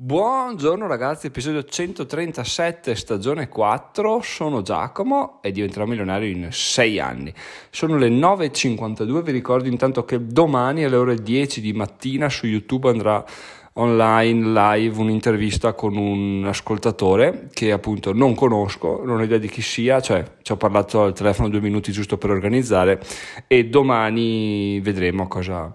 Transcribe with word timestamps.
Buongiorno 0.00 0.86
ragazzi, 0.86 1.26
episodio 1.26 1.64
137, 1.64 2.94
stagione 2.94 3.48
4, 3.48 4.20
sono 4.22 4.62
Giacomo 4.62 5.40
e 5.42 5.50
diventerò 5.50 5.86
milionario 5.86 6.28
in 6.28 6.50
6 6.52 7.00
anni. 7.00 7.34
Sono 7.70 7.96
le 7.96 8.08
9.52, 8.08 9.22
vi 9.22 9.32
ricordo 9.32 9.66
intanto 9.66 10.04
che 10.04 10.24
domani 10.24 10.84
alle 10.84 10.94
ore 10.94 11.16
10 11.16 11.60
di 11.60 11.72
mattina 11.72 12.28
su 12.28 12.46
YouTube 12.46 12.88
andrà 12.88 13.24
online 13.72 14.52
live 14.52 15.00
un'intervista 15.00 15.72
con 15.72 15.96
un 15.96 16.44
ascoltatore 16.46 17.48
che 17.52 17.72
appunto 17.72 18.12
non 18.12 18.36
conosco, 18.36 19.02
non 19.04 19.18
ho 19.18 19.24
idea 19.24 19.38
di 19.38 19.48
chi 19.48 19.62
sia, 19.62 20.00
cioè 20.00 20.22
ci 20.42 20.52
ho 20.52 20.56
parlato 20.56 21.02
al 21.02 21.12
telefono 21.12 21.48
due 21.48 21.60
minuti 21.60 21.90
giusto 21.90 22.18
per 22.18 22.30
organizzare 22.30 23.02
e 23.48 23.64
domani 23.66 24.78
vedremo 24.78 25.26
cosa 25.26 25.74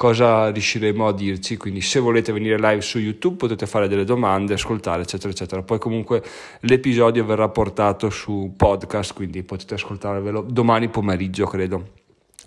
cosa 0.00 0.48
riusciremo 0.48 1.08
a 1.08 1.12
dirci. 1.12 1.58
Quindi, 1.58 1.82
se 1.82 1.98
volete 1.98 2.32
venire 2.32 2.56
live 2.56 2.80
su 2.80 2.98
YouTube, 2.98 3.36
potete 3.36 3.66
fare 3.66 3.86
delle 3.86 4.04
domande, 4.04 4.54
ascoltare, 4.54 5.02
eccetera, 5.02 5.28
eccetera. 5.30 5.62
Poi, 5.62 5.78
comunque, 5.78 6.22
l'episodio 6.60 7.22
verrà 7.22 7.50
portato 7.50 8.08
su 8.08 8.54
podcast, 8.56 9.12
quindi 9.12 9.42
potete 9.42 9.74
ascoltarvelo 9.74 10.40
domani 10.40 10.88
pomeriggio, 10.88 11.44
credo. 11.44 11.88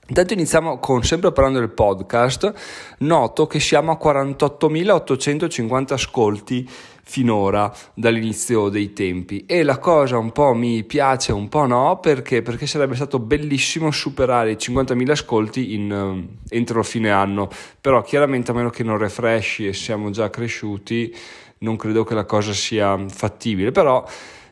Intanto 0.05 0.33
iniziamo 0.33 0.79
con, 0.79 1.01
sempre 1.03 1.31
parlando 1.31 1.59
del 1.59 1.69
podcast, 1.69 2.53
noto 2.99 3.47
che 3.47 3.61
siamo 3.61 3.91
a 3.93 3.99
48.850 4.01 5.93
ascolti 5.93 6.69
finora 7.05 7.73
dall'inizio 7.93 8.67
dei 8.67 8.91
tempi 8.91 9.45
e 9.45 9.63
la 9.63 9.77
cosa 9.77 10.17
un 10.17 10.33
po' 10.33 10.53
mi 10.53 10.83
piace, 10.83 11.31
un 11.31 11.47
po' 11.47 11.65
no, 11.65 11.99
perché? 12.01 12.41
Perché 12.41 12.67
sarebbe 12.67 12.95
stato 12.95 13.19
bellissimo 13.19 13.91
superare 13.91 14.51
i 14.51 14.55
50.000 14.55 15.09
ascolti 15.09 15.73
in, 15.73 15.89
uh, 15.89 16.21
entro 16.49 16.83
fine 16.83 17.09
anno, 17.09 17.47
però 17.79 18.01
chiaramente 18.01 18.51
a 18.51 18.53
meno 18.53 18.69
che 18.71 18.83
non 18.83 18.97
refreshi 18.97 19.67
e 19.67 19.73
siamo 19.73 20.09
già 20.09 20.29
cresciuti, 20.29 21.15
non 21.59 21.77
credo 21.77 22.03
che 22.03 22.13
la 22.13 22.25
cosa 22.25 22.51
sia 22.51 23.01
fattibile, 23.07 23.71
però 23.71 24.05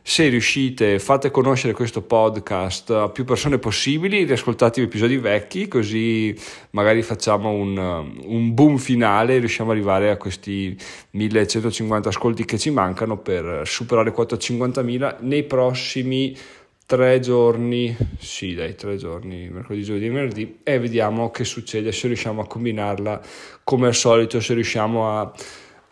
se 0.04 0.28
riuscite, 0.28 0.98
fate 0.98 1.30
conoscere 1.30 1.72
questo 1.72 2.02
podcast 2.02 2.90
a 2.90 3.08
più 3.08 3.24
persone 3.24 3.58
possibili, 3.58 4.24
riascoltate 4.24 4.80
gli 4.80 4.84
episodi 4.84 5.16
vecchi, 5.16 5.68
così 5.68 6.36
magari 6.70 7.02
facciamo 7.02 7.50
un, 7.50 7.76
un 8.24 8.52
boom 8.52 8.78
finale 8.78 9.36
e 9.36 9.38
riusciamo 9.38 9.70
ad 9.70 9.76
arrivare 9.76 10.10
a 10.10 10.16
questi 10.16 10.76
1150 11.10 12.08
ascolti 12.08 12.44
che 12.44 12.58
ci 12.58 12.70
mancano 12.70 13.18
per 13.18 13.62
superare 13.64 14.10
quota 14.10 14.34
50.000 14.34 15.18
nei 15.20 15.44
prossimi 15.44 16.36
tre 16.84 17.20
giorni, 17.20 17.96
sì 18.18 18.54
dai 18.54 18.74
tre 18.74 18.96
giorni, 18.96 19.48
mercoledì, 19.48 19.84
giovedì 19.84 20.06
e 20.06 20.10
venerdì 20.10 20.58
e 20.64 20.78
vediamo 20.80 21.30
che 21.30 21.44
succede 21.44 21.92
se 21.92 22.08
riusciamo 22.08 22.42
a 22.42 22.46
combinarla 22.46 23.20
come 23.62 23.86
al 23.86 23.94
solito, 23.94 24.40
se 24.40 24.52
riusciamo 24.52 25.08
a 25.08 25.32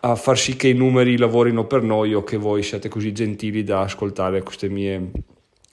a 0.00 0.14
far 0.14 0.38
sì 0.38 0.56
che 0.56 0.68
i 0.68 0.74
numeri 0.74 1.18
lavorino 1.18 1.66
per 1.66 1.82
noi 1.82 2.14
o 2.14 2.24
che 2.24 2.36
voi 2.36 2.62
siate 2.62 2.88
così 2.88 3.12
gentili 3.12 3.62
da 3.62 3.80
ascoltare 3.80 4.42
queste 4.42 4.68
mie, 4.68 5.10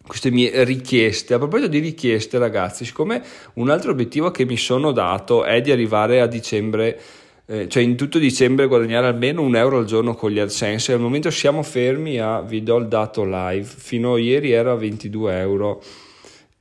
queste 0.05 0.31
mie 0.31 0.63
richieste. 0.63 1.33
A 1.33 1.37
proposito 1.37 1.69
di 1.69 1.79
richieste, 1.79 2.37
ragazzi, 2.37 2.83
siccome 2.83 3.23
un 3.53 3.69
altro 3.69 3.91
obiettivo 3.91 4.29
che 4.31 4.45
mi 4.45 4.57
sono 4.57 4.91
dato 4.91 5.45
è 5.45 5.61
di 5.61 5.71
arrivare 5.71 6.19
a 6.19 6.27
dicembre, 6.27 6.99
eh, 7.45 7.69
cioè 7.69 7.81
in 7.83 7.95
tutto 7.95 8.19
dicembre 8.19 8.67
guadagnare 8.67 9.07
almeno 9.07 9.41
un 9.41 9.55
euro 9.55 9.77
al 9.77 9.85
giorno 9.85 10.13
con 10.13 10.29
gli 10.29 10.39
AdSense, 10.39 10.91
al 10.91 10.99
momento 10.99 11.29
siamo 11.31 11.63
fermi 11.63 12.19
a, 12.19 12.41
vi 12.41 12.63
do 12.63 12.77
il 12.77 12.87
dato 12.87 13.23
live, 13.23 13.63
fino 13.65 14.15
a 14.15 14.19
ieri 14.19 14.51
era 14.51 14.75
22 14.75 15.39
euro 15.39 15.81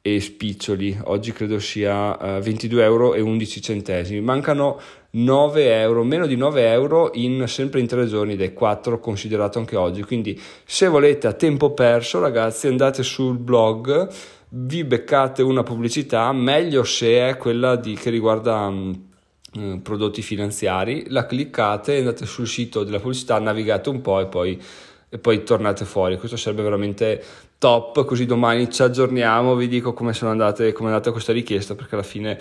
e 0.06 0.20
spiccioli, 0.20 0.96
oggi 1.06 1.32
credo 1.32 1.58
sia 1.58 2.36
uh, 2.36 2.40
22 2.40 2.84
euro 2.84 3.14
e 3.14 3.20
11 3.20 3.60
centesimi, 3.60 4.20
mancano 4.20 4.80
9 5.16 5.80
euro, 5.80 6.04
meno 6.04 6.26
di 6.26 6.36
9 6.36 6.70
euro 6.70 7.10
in, 7.14 7.46
sempre 7.46 7.80
in 7.80 7.86
tre 7.86 8.06
giorni 8.06 8.36
dai 8.36 8.52
4 8.52 8.98
considerato 8.98 9.58
anche 9.58 9.76
oggi, 9.76 10.02
quindi 10.02 10.38
se 10.64 10.88
volete 10.88 11.26
a 11.26 11.32
tempo 11.32 11.72
perso 11.72 12.20
ragazzi 12.20 12.66
andate 12.66 13.02
sul 13.02 13.38
blog, 13.38 14.08
vi 14.50 14.84
beccate 14.84 15.42
una 15.42 15.62
pubblicità, 15.62 16.30
meglio 16.32 16.84
se 16.84 17.28
è 17.28 17.36
quella 17.36 17.76
di, 17.76 17.94
che 17.94 18.10
riguarda 18.10 18.66
um, 18.66 19.80
prodotti 19.82 20.20
finanziari, 20.20 21.06
la 21.08 21.24
cliccate, 21.24 21.98
andate 21.98 22.26
sul 22.26 22.46
sito 22.46 22.84
della 22.84 23.00
pubblicità, 23.00 23.38
navigate 23.38 23.88
un 23.88 24.02
po' 24.02 24.20
e 24.20 24.26
poi 24.26 24.60
e 25.08 25.18
poi 25.18 25.44
tornate 25.44 25.84
fuori. 25.84 26.18
Questo 26.18 26.36
sarebbe 26.36 26.62
veramente 26.62 27.22
top. 27.58 28.04
Così 28.04 28.26
domani 28.26 28.70
ci 28.70 28.82
aggiorniamo, 28.82 29.54
vi 29.54 29.68
dico 29.68 29.92
come 29.92 30.12
sono 30.12 30.32
andate, 30.32 30.72
come 30.72 30.88
è 30.88 30.92
andata 30.92 31.12
questa 31.12 31.32
richiesta, 31.32 31.74
perché 31.74 31.94
alla 31.94 32.04
fine. 32.04 32.38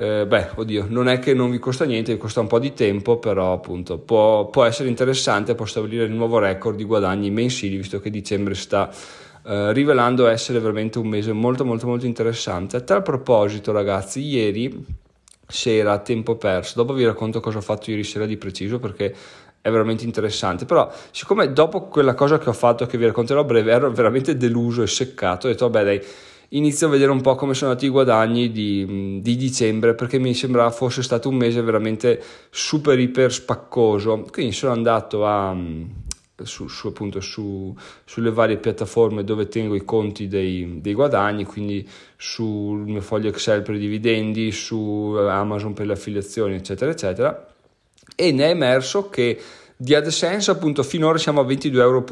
Eh, 0.00 0.26
beh, 0.26 0.52
oddio, 0.54 0.86
non 0.88 1.08
è 1.08 1.18
che 1.18 1.34
non 1.34 1.50
vi 1.50 1.58
costa 1.58 1.84
niente, 1.84 2.14
vi 2.14 2.18
costa 2.18 2.40
un 2.40 2.46
po' 2.46 2.58
di 2.58 2.72
tempo, 2.72 3.18
però 3.18 3.52
appunto 3.52 3.98
può, 3.98 4.48
può 4.48 4.64
essere 4.64 4.88
interessante, 4.88 5.54
può 5.54 5.66
stabilire 5.66 6.04
il 6.04 6.12
nuovo 6.12 6.38
record 6.38 6.74
di 6.74 6.84
guadagni 6.84 7.30
mensili, 7.30 7.76
visto 7.76 8.00
che 8.00 8.08
dicembre 8.08 8.54
sta 8.54 8.90
eh, 9.44 9.74
rivelando 9.74 10.26
essere 10.26 10.58
veramente 10.58 10.98
un 10.98 11.06
mese 11.06 11.34
molto 11.34 11.66
molto 11.66 11.86
molto 11.86 12.06
interessante. 12.06 12.78
A 12.78 12.80
tal 12.80 13.02
proposito, 13.02 13.72
ragazzi, 13.72 14.22
ieri 14.22 14.86
sera 15.46 15.98
tempo 15.98 16.36
perso, 16.36 16.76
dopo 16.76 16.94
vi 16.94 17.04
racconto 17.04 17.40
cosa 17.40 17.58
ho 17.58 17.60
fatto 17.60 17.90
ieri 17.90 18.02
sera 18.02 18.24
di 18.24 18.38
preciso 18.38 18.78
perché 18.78 19.14
è 19.60 19.70
veramente 19.70 20.04
interessante. 20.04 20.64
Però, 20.64 20.90
siccome 21.10 21.52
dopo 21.52 21.88
quella 21.88 22.14
cosa 22.14 22.38
che 22.38 22.48
ho 22.48 22.54
fatto, 22.54 22.86
che 22.86 22.96
vi 22.96 23.04
racconterò 23.04 23.40
a 23.40 23.44
breve, 23.44 23.70
ero 23.70 23.90
veramente 23.90 24.34
deluso 24.38 24.80
e 24.82 24.86
seccato, 24.86 25.46
ho 25.46 25.50
detto, 25.50 25.68
vabbè, 25.68 25.84
dai, 25.84 26.02
inizio 26.50 26.86
a 26.86 26.90
vedere 26.90 27.10
un 27.10 27.20
po' 27.20 27.34
come 27.34 27.54
sono 27.54 27.70
andati 27.70 27.86
i 27.86 27.90
guadagni 27.90 28.50
di, 28.50 29.20
di, 29.20 29.36
dicembre, 29.36 29.94
perché 29.94 30.18
mi 30.18 30.34
sembrava 30.34 30.70
fosse 30.70 31.02
stato 31.02 31.28
un 31.28 31.36
mese 31.36 31.60
veramente 31.62 32.22
super 32.50 32.98
iper 32.98 33.32
spaccoso. 33.32 34.26
Quindi 34.30 34.52
sono 34.52 34.72
andato 34.72 35.26
a. 35.26 35.56
Su, 36.42 36.68
su, 36.68 36.86
appunto 36.86 37.20
su, 37.20 37.76
sulle 38.06 38.30
varie 38.30 38.56
piattaforme 38.56 39.24
dove 39.24 39.48
tengo 39.48 39.74
i 39.74 39.84
conti 39.84 40.26
dei, 40.26 40.80
dei, 40.80 40.94
guadagni, 40.94 41.44
quindi 41.44 41.86
sul 42.16 42.78
mio 42.78 43.02
foglio 43.02 43.28
Excel 43.28 43.60
per 43.60 43.74
i 43.74 43.78
dividendi, 43.78 44.50
su 44.50 45.14
Amazon 45.18 45.74
per 45.74 45.84
le 45.84 45.92
affiliazioni, 45.92 46.54
eccetera, 46.54 46.90
eccetera 46.90 47.50
e 48.20 48.32
ne 48.32 48.44
è 48.44 48.50
emerso 48.50 49.08
che 49.08 49.40
di 49.76 49.94
AdSense 49.94 50.50
appunto 50.50 50.82
finora 50.82 51.16
siamo 51.16 51.40
a 51.40 51.44
22,11 51.44 51.78
euro. 51.78 52.04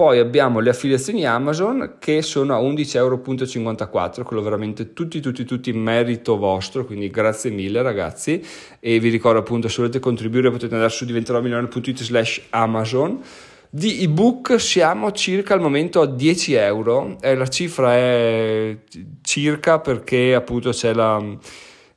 Poi 0.00 0.18
abbiamo 0.18 0.60
le 0.60 0.70
affiliazioni 0.70 1.26
Amazon 1.26 1.96
che 1.98 2.22
sono 2.22 2.54
a 2.54 2.58
11,54 2.58 2.96
euro, 2.96 4.24
quello 4.24 4.40
veramente 4.40 4.94
tutti, 4.94 5.20
tutti, 5.20 5.44
tutti 5.44 5.74
merito 5.74 6.38
vostro, 6.38 6.86
quindi 6.86 7.10
grazie 7.10 7.50
mille 7.50 7.82
ragazzi 7.82 8.42
e 8.80 8.98
vi 8.98 9.10
ricordo 9.10 9.40
appunto 9.40 9.68
se 9.68 9.76
volete 9.76 9.98
contribuire 9.98 10.50
potete 10.50 10.72
andare 10.72 10.90
su 10.90 11.04
diventeromilione.it 11.04 12.02
slash 12.02 12.46
Amazon. 12.48 13.20
Di 13.68 14.02
ebook 14.02 14.58
siamo 14.58 15.12
circa 15.12 15.52
al 15.52 15.60
momento 15.60 16.00
a 16.00 16.06
10 16.06 16.54
euro, 16.54 17.18
e 17.20 17.34
la 17.34 17.46
cifra 17.46 17.94
è 17.94 18.78
circa 19.20 19.80
perché 19.80 20.34
appunto 20.34 20.70
c'è 20.70 20.94
la 20.94 21.22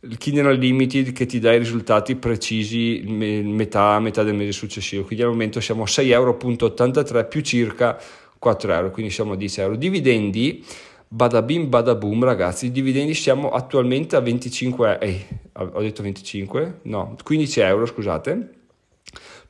il 0.06 0.18
Kindle 0.18 0.52
Unlimited 0.52 1.14
che 1.14 1.26
ti 1.26 1.40
dà 1.40 1.54
i 1.54 1.58
risultati 1.58 2.16
precisi 2.16 3.04
metà, 3.06 4.00
metà 4.00 4.24
del 4.24 4.36
mese 4.36 4.52
successivo. 4.52 5.04
Quindi 5.04 5.24
al 5.24 5.32
momento 5.32 5.62
siamo 5.62 5.84
a 5.84 5.86
6,83 5.86 6.10
euro 6.10 7.28
più 7.28 7.42
circa 7.42 7.98
4 8.38 8.74
euro 8.74 8.92
quindi 8.92 9.12
siamo 9.12 9.34
a 9.34 9.36
10 9.36 9.62
euro. 9.62 9.76
Dividendi 9.76 10.66
badabim 11.08 11.70
badaboom 11.70 12.24
ragazzi 12.24 12.72
dividendi 12.72 13.14
siamo 13.14 13.52
attualmente 13.52 14.16
a 14.16 14.20
25 14.20 14.98
eh, 14.98 15.26
ho 15.54 15.80
detto 15.80 16.02
25 16.02 16.80
no 16.84 17.16
15 17.24 17.60
euro 17.62 17.86
scusate. 17.86 18.50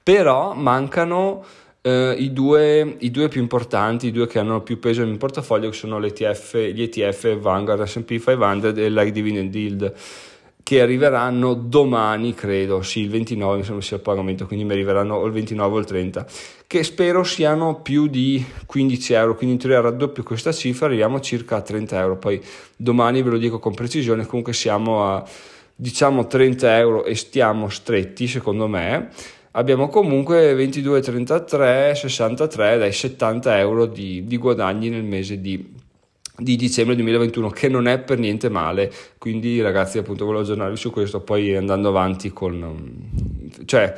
Però 0.04 0.54
mancano 0.54 1.44
Uh, 1.86 2.14
i, 2.18 2.32
due, 2.32 2.96
i, 3.00 3.12
due, 3.12 3.28
più 3.28 3.42
importanti, 3.42 4.08
i 4.08 4.12
due 4.12 4.26
che 4.26 4.40
hanno 4.40 4.62
più 4.62 4.80
peso 4.80 5.02
nel 5.02 5.10
mio 5.10 5.18
portafoglio, 5.18 5.68
che 5.68 5.76
sono 5.76 6.00
l'ETF, 6.00 6.56
gli 6.56 6.82
ETF 6.82 7.36
Vanguard 7.40 7.84
SP 7.84 8.24
500 8.24 8.70
e 8.70 8.90
Like 8.90 9.12
Dividend 9.12 9.54
Yield 9.54 9.94
che 10.74 10.82
arriveranno 10.82 11.54
domani, 11.54 12.34
credo, 12.34 12.82
sì, 12.82 13.02
il 13.02 13.10
29 13.12 13.58
mi 13.58 13.64
sembra 13.64 13.84
sia 13.84 13.98
il 13.98 14.02
pagamento, 14.02 14.48
quindi 14.48 14.66
mi 14.66 14.72
arriveranno 14.72 15.14
o 15.14 15.26
il 15.28 15.32
29 15.32 15.76
o 15.76 15.78
il 15.78 15.86
30, 15.86 16.26
che 16.66 16.84
spero 16.84 17.24
siano 17.24 17.82
più 17.82 18.08
di 18.08 18.44
15 18.66 19.14
euro, 19.14 19.36
quindi 19.36 19.54
in 19.54 19.62
teoria 19.62 19.82
raddoppio 19.82 20.24
questa 20.24 20.52
cifra, 20.52 20.88
arriviamo 20.88 21.20
circa 21.20 21.58
a 21.58 21.62
30 21.62 22.00
euro, 22.00 22.18
poi 22.18 22.42
domani 22.76 23.22
ve 23.22 23.30
lo 23.30 23.38
dico 23.38 23.60
con 23.60 23.76
precisione, 23.76 24.26
comunque 24.26 24.54
siamo 24.54 25.06
a 25.06 25.24
diciamo 25.76 26.26
30 26.26 26.78
euro 26.80 27.06
e 27.06 27.14
stiamo 27.14 27.70
stretti 27.70 28.26
secondo 28.26 28.68
me, 28.68 29.10
abbiamo 29.52 29.90
comunque 29.90 30.56
22, 30.56 31.02
33, 31.02 31.94
63, 31.94 32.78
dai 32.80 32.92
70 32.92 33.60
euro 33.60 33.86
di, 33.86 34.26
di 34.26 34.38
guadagni 34.38 34.90
nel 34.90 35.04
mese 35.04 35.40
di 35.40 35.82
di 36.36 36.56
dicembre 36.56 36.96
2021 36.96 37.50
che 37.50 37.70
non 37.70 37.88
è 37.88 38.00
per 38.00 38.18
niente 38.18 38.50
male. 38.50 38.92
Quindi 39.18 39.62
ragazzi 39.62 39.98
appunto 39.98 40.26
volevo 40.26 40.44
aggiornarvi 40.44 40.78
su 40.78 40.92
questo 40.92 41.22
poi 41.22 41.56
andando 41.56 41.90
avanti 41.90 42.32
con 42.32 43.12
cioè 43.66 43.94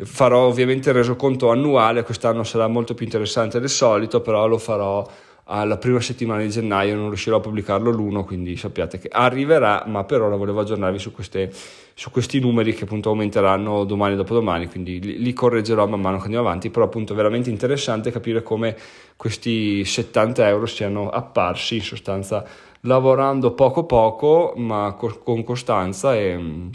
farò 0.00 0.46
ovviamente 0.46 0.90
il 0.90 0.94
resoconto 0.94 1.50
annuale 1.50 2.04
quest'anno 2.04 2.44
sarà 2.44 2.68
molto 2.68 2.94
più 2.94 3.04
interessante 3.04 3.58
del 3.58 3.68
solito 3.68 4.20
però 4.20 4.46
lo 4.46 4.58
farò 4.58 5.04
alla 5.50 5.78
prima 5.78 6.00
settimana 6.00 6.42
di 6.42 6.50
gennaio, 6.50 6.94
non 6.94 7.08
riuscirò 7.08 7.38
a 7.38 7.40
pubblicarlo 7.40 7.90
l'1, 7.90 8.24
quindi 8.24 8.56
sappiate 8.56 8.98
che 8.98 9.08
arriverà, 9.10 9.84
ma 9.86 10.04
per 10.04 10.20
ora 10.20 10.36
volevo 10.36 10.60
aggiornarvi 10.60 10.98
su, 10.98 11.10
queste, 11.10 11.50
su 11.94 12.10
questi 12.10 12.38
numeri 12.38 12.74
che 12.74 12.84
appunto 12.84 13.08
aumenteranno 13.08 13.84
domani 13.84 14.12
e 14.12 14.16
dopodomani, 14.16 14.66
quindi 14.68 15.00
li, 15.00 15.18
li, 15.18 15.32
correggerò 15.32 15.86
man 15.86 16.00
mano 16.00 16.18
che 16.18 16.24
andiamo 16.24 16.46
avanti, 16.46 16.68
però 16.68 16.84
appunto 16.84 17.14
è 17.14 17.16
veramente 17.16 17.48
interessante 17.48 18.10
capire 18.10 18.42
come 18.42 18.76
questi 19.16 19.86
70 19.86 20.46
euro 20.48 20.66
siano 20.66 21.08
apparsi 21.08 21.76
in 21.76 21.82
sostanza 21.82 22.44
lavorando 22.82 23.52
poco 23.52 23.84
poco, 23.84 24.52
ma 24.56 24.94
co- 24.98 25.20
con 25.24 25.44
costanza 25.44 26.14
e 26.14 26.70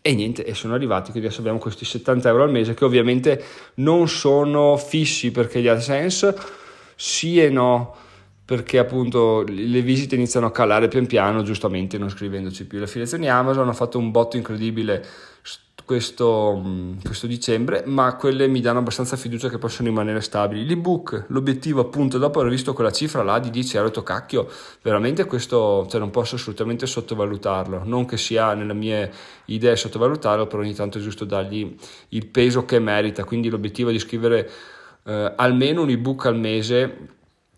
e 0.00 0.14
niente, 0.14 0.42
e 0.44 0.54
sono 0.54 0.72
arrivati, 0.72 1.10
quindi 1.10 1.26
adesso 1.26 1.40
abbiamo 1.42 1.58
questi 1.58 1.84
70 1.84 2.28
euro 2.30 2.44
al 2.44 2.50
mese 2.50 2.72
che 2.72 2.84
ovviamente 2.84 3.44
non 3.74 4.08
sono 4.08 4.78
fissi 4.78 5.30
perché 5.30 5.60
gli 5.60 5.66
AdSense 5.66 6.34
sì 7.00 7.40
e 7.40 7.48
no, 7.48 7.94
perché 8.44 8.78
appunto 8.78 9.44
le 9.46 9.82
visite 9.82 10.16
iniziano 10.16 10.46
a 10.46 10.50
calare 10.50 10.88
pian 10.88 11.06
piano, 11.06 11.42
giustamente 11.42 11.96
non 11.96 12.10
scrivendoci 12.10 12.66
più. 12.66 12.78
Le 12.78 12.84
affiliazioni 12.86 13.30
Amazon 13.30 13.62
hanno 13.62 13.72
fatto 13.72 13.98
un 13.98 14.10
botto 14.10 14.36
incredibile 14.36 15.06
questo, 15.84 16.60
questo, 17.04 17.28
dicembre, 17.28 17.84
ma 17.86 18.16
quelle 18.16 18.48
mi 18.48 18.60
danno 18.60 18.80
abbastanza 18.80 19.16
fiducia 19.16 19.48
che 19.48 19.58
possono 19.58 19.88
rimanere 19.88 20.20
stabili. 20.20 20.66
L'ebook, 20.66 21.26
l'obiettivo 21.28 21.82
appunto, 21.82 22.18
dopo 22.18 22.40
aver 22.40 22.50
visto 22.50 22.72
quella 22.72 22.90
cifra 22.90 23.22
là 23.22 23.38
di 23.38 23.50
10 23.50 23.76
euro, 23.76 24.02
cacchio, 24.02 24.50
veramente 24.82 25.24
questo, 25.24 25.86
cioè 25.88 26.00
non 26.00 26.10
posso 26.10 26.34
assolutamente 26.34 26.84
sottovalutarlo, 26.84 27.82
non 27.84 28.06
che 28.06 28.16
sia 28.16 28.54
nelle 28.54 28.74
mie 28.74 29.12
idee 29.44 29.76
sottovalutarlo, 29.76 30.48
però 30.48 30.62
ogni 30.62 30.74
tanto 30.74 30.98
è 30.98 31.00
giusto 31.00 31.24
dargli 31.24 31.76
il 32.08 32.26
peso 32.26 32.64
che 32.64 32.80
merita, 32.80 33.22
quindi 33.22 33.48
l'obiettivo 33.48 33.90
di 33.92 34.00
scrivere 34.00 34.50
eh, 35.08 35.32
almeno 35.36 35.82
un 35.82 35.88
ebook 35.88 36.26
al 36.26 36.38
mese 36.38 37.08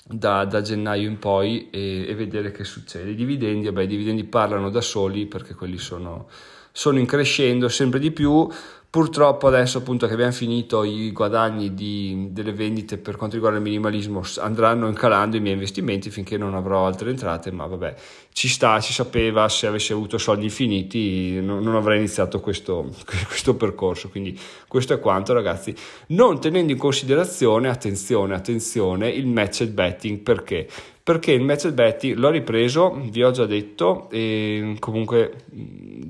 da, 0.06 0.44
da, 0.44 0.62
gennaio 0.62 1.08
in 1.08 1.18
poi 1.18 1.68
e, 1.70 2.06
e, 2.08 2.14
vedere 2.14 2.52
che 2.52 2.62
succede. 2.62 3.10
I 3.10 3.14
dividendi, 3.16 3.66
vabbè, 3.66 3.82
i 3.82 3.88
dividendi 3.88 4.24
parlano 4.24 4.70
da 4.70 4.80
soli 4.80 5.26
perché 5.26 5.54
quelli 5.54 5.78
sono 5.78 6.28
sono 6.72 6.98
in 6.98 7.06
crescendo 7.06 7.68
sempre 7.68 7.98
di 7.98 8.10
più. 8.10 8.48
Purtroppo 8.90 9.46
adesso 9.46 9.78
appunto 9.78 10.08
che 10.08 10.14
abbiamo 10.14 10.32
finito 10.32 10.82
i 10.82 11.12
guadagni 11.12 11.74
di, 11.74 12.26
delle 12.32 12.52
vendite 12.52 12.98
per 12.98 13.14
quanto 13.14 13.36
riguarda 13.36 13.58
il 13.58 13.62
minimalismo 13.62 14.20
andranno 14.38 14.90
calando 14.94 15.36
i 15.36 15.40
miei 15.40 15.54
investimenti 15.54 16.10
finché 16.10 16.36
non 16.36 16.56
avrò 16.56 16.86
altre 16.86 17.10
entrate, 17.10 17.52
ma 17.52 17.66
vabbè 17.66 17.94
ci 18.32 18.48
sta, 18.48 18.80
si 18.80 18.92
sapeva, 18.92 19.48
se 19.48 19.68
avessi 19.68 19.92
avuto 19.92 20.18
soldi 20.18 20.42
infiniti 20.42 21.40
non, 21.40 21.62
non 21.62 21.76
avrei 21.76 21.98
iniziato 21.98 22.40
questo, 22.40 22.90
questo 23.28 23.54
percorso, 23.54 24.08
quindi 24.08 24.36
questo 24.66 24.92
è 24.92 24.98
quanto 24.98 25.34
ragazzi, 25.34 25.72
non 26.08 26.40
tenendo 26.40 26.72
in 26.72 26.78
considerazione, 26.78 27.68
attenzione, 27.68 28.34
attenzione, 28.34 29.08
il 29.08 29.28
matched 29.28 29.70
betting 29.70 30.18
perché? 30.18 30.66
perché 31.02 31.32
il 31.32 31.42
match 31.42 31.70
betting 31.70 32.16
l'ho 32.16 32.30
ripreso, 32.30 32.96
vi 33.10 33.24
ho 33.24 33.32
già 33.32 33.44
detto, 33.44 34.08
e 34.10 34.76
comunque 34.78 35.44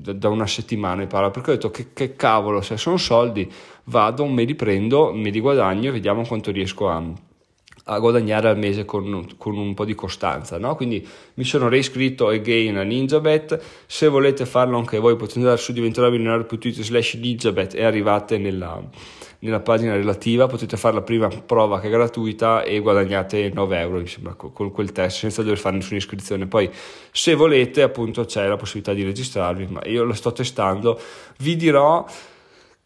da 0.01 0.29
una 0.29 0.47
settimana 0.47 1.01
mi 1.01 1.07
parla, 1.07 1.29
perché 1.29 1.51
ho 1.51 1.53
detto 1.53 1.71
che, 1.71 1.93
che 1.93 2.15
cavolo, 2.15 2.61
se 2.61 2.77
sono 2.77 2.97
soldi 2.97 3.49
vado, 3.85 4.25
me 4.25 4.43
li 4.43 4.55
prendo, 4.55 5.13
me 5.13 5.29
li 5.29 5.39
guadagno 5.39 5.89
e 5.89 5.91
vediamo 5.91 6.25
quanto 6.25 6.51
riesco 6.51 6.89
a, 6.89 7.03
a 7.85 7.97
guadagnare 7.99 8.49
al 8.49 8.57
mese 8.57 8.85
con, 8.85 9.27
con, 9.37 9.57
un 9.57 9.73
po' 9.73 9.85
di 9.85 9.95
costanza. 9.95 10.57
No? 10.57 10.75
Quindi 10.75 11.05
mi 11.35 11.43
sono 11.43 11.67
reiscritto 11.67 12.27
again 12.27 12.77
a 12.77 12.83
NinjaBet. 12.83 13.61
Se 13.85 14.07
volete 14.07 14.45
farlo 14.45 14.77
anche 14.77 14.99
voi 14.99 15.15
potete 15.15 15.39
andare 15.39 15.57
su 15.57 15.73
diventerabillionario.it 15.73 16.81
slash 16.81 17.15
NinjaBet 17.15 17.73
e 17.75 17.83
arrivate 17.83 18.37
nella, 18.37 18.81
nella 19.39 19.59
pagina 19.59 19.93
relativa, 19.93 20.47
potete 20.47 20.77
fare 20.77 20.95
la 20.95 21.01
prima 21.01 21.27
prova 21.27 21.79
che 21.79 21.87
è 21.87 21.89
gratuita 21.89 22.63
e 22.63 22.79
guadagnate 22.79 23.49
9 23.53 23.79
euro 23.79 23.99
mi 23.99 24.07
sembra, 24.07 24.35
con 24.35 24.71
quel 24.71 24.91
test 24.91 25.17
senza 25.17 25.41
dover 25.41 25.57
fare 25.57 25.75
nessuna 25.75 25.97
iscrizione. 25.97 26.47
Poi 26.47 26.69
se 27.11 27.33
volete 27.33 27.81
appunto 27.81 28.25
c'è 28.25 28.47
la 28.47 28.57
possibilità 28.57 28.93
di 28.93 29.03
registrarvi, 29.03 29.67
ma 29.67 29.81
io 29.85 30.03
lo 30.03 30.13
sto 30.13 30.31
testando. 30.31 30.99
Vi 31.39 31.55
dirò 31.55 32.05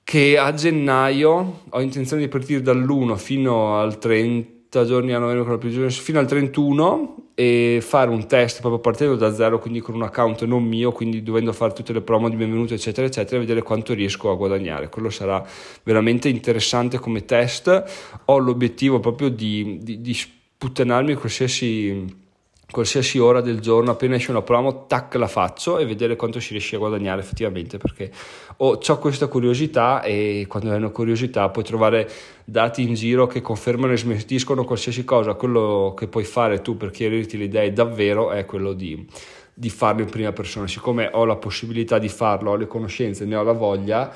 che 0.03 0.37
a 0.37 0.53
gennaio 0.53 1.61
ho 1.67 1.81
intenzione 1.81 2.21
di 2.21 2.27
partire 2.27 2.61
dall'1 2.61 3.17
fino 3.17 3.79
al 3.79 3.97
30 3.97 4.53
giorni 4.83 5.13
a 5.13 5.19
novembre 5.19 5.89
fino 5.89 6.19
al 6.19 6.25
31 6.25 7.15
e 7.35 7.79
fare 7.81 8.09
un 8.09 8.27
test 8.27 8.59
proprio 8.61 8.79
partendo 8.79 9.15
da 9.15 9.33
zero, 9.33 9.59
quindi 9.59 9.79
con 9.79 9.95
un 9.95 10.03
account 10.03 10.43
non 10.45 10.63
mio, 10.63 10.91
quindi 10.91 11.21
dovendo 11.21 11.53
fare 11.53 11.73
tutte 11.73 11.93
le 11.93 12.01
promo 12.01 12.29
di 12.29 12.35
benvenuto, 12.35 12.73
eccetera, 12.73 13.05
eccetera, 13.07 13.37
e 13.37 13.39
vedere 13.39 13.61
quanto 13.61 13.93
riesco 13.93 14.31
a 14.31 14.35
guadagnare. 14.35 14.89
Quello 14.89 15.09
sarà 15.09 15.45
veramente 15.83 16.29
interessante 16.29 16.97
come 16.97 17.25
test. 17.25 17.83
Ho 18.25 18.37
l'obiettivo 18.37 18.99
proprio 18.99 19.29
di, 19.29 19.79
di, 19.81 20.01
di 20.01 20.13
sputtanarmi 20.13 21.13
qualsiasi 21.13 22.23
qualsiasi 22.75 23.19
ora 23.19 23.39
del 23.39 23.61
giorno, 23.61 23.91
appena 23.91 24.15
esce 24.15 24.31
una 24.31 24.41
promo, 24.41 24.85
tac, 24.85 25.15
la 25.15 25.29
faccio 25.29 25.77
e 25.77 25.85
vedere 25.85 26.17
quanto 26.17 26.41
si 26.41 26.51
riesce 26.51 26.75
a 26.75 26.79
guadagnare 26.79 27.21
effettivamente, 27.21 27.77
perché 27.77 28.11
ho, 28.57 28.77
ho 28.85 28.97
questa 28.97 29.27
curiosità 29.27 30.01
e 30.01 30.45
quando 30.49 30.71
hai 30.71 30.75
una 30.75 30.89
curiosità 30.89 31.47
puoi 31.47 31.63
trovare 31.63 32.09
dati 32.43 32.81
in 32.81 32.93
giro 32.93 33.27
che 33.27 33.39
confermano 33.39 33.93
e 33.93 33.97
smentiscono 33.97 34.65
qualsiasi 34.65 35.05
cosa, 35.05 35.35
quello 35.35 35.93
che 35.97 36.09
puoi 36.09 36.25
fare 36.25 36.61
tu 36.61 36.75
per 36.75 36.91
chiarirti 36.91 37.37
le 37.37 37.45
idee 37.45 37.71
davvero 37.71 38.31
è 38.31 38.43
quello 38.43 38.73
di, 38.73 39.07
di 39.53 39.69
farlo 39.69 40.01
in 40.01 40.09
prima 40.09 40.33
persona, 40.33 40.67
siccome 40.67 41.09
ho 41.13 41.23
la 41.23 41.37
possibilità 41.37 41.97
di 41.97 42.09
farlo, 42.09 42.51
ho 42.51 42.55
le 42.57 42.67
conoscenze, 42.67 43.23
ne 43.23 43.37
ho 43.37 43.43
la 43.43 43.53
voglia, 43.53 44.13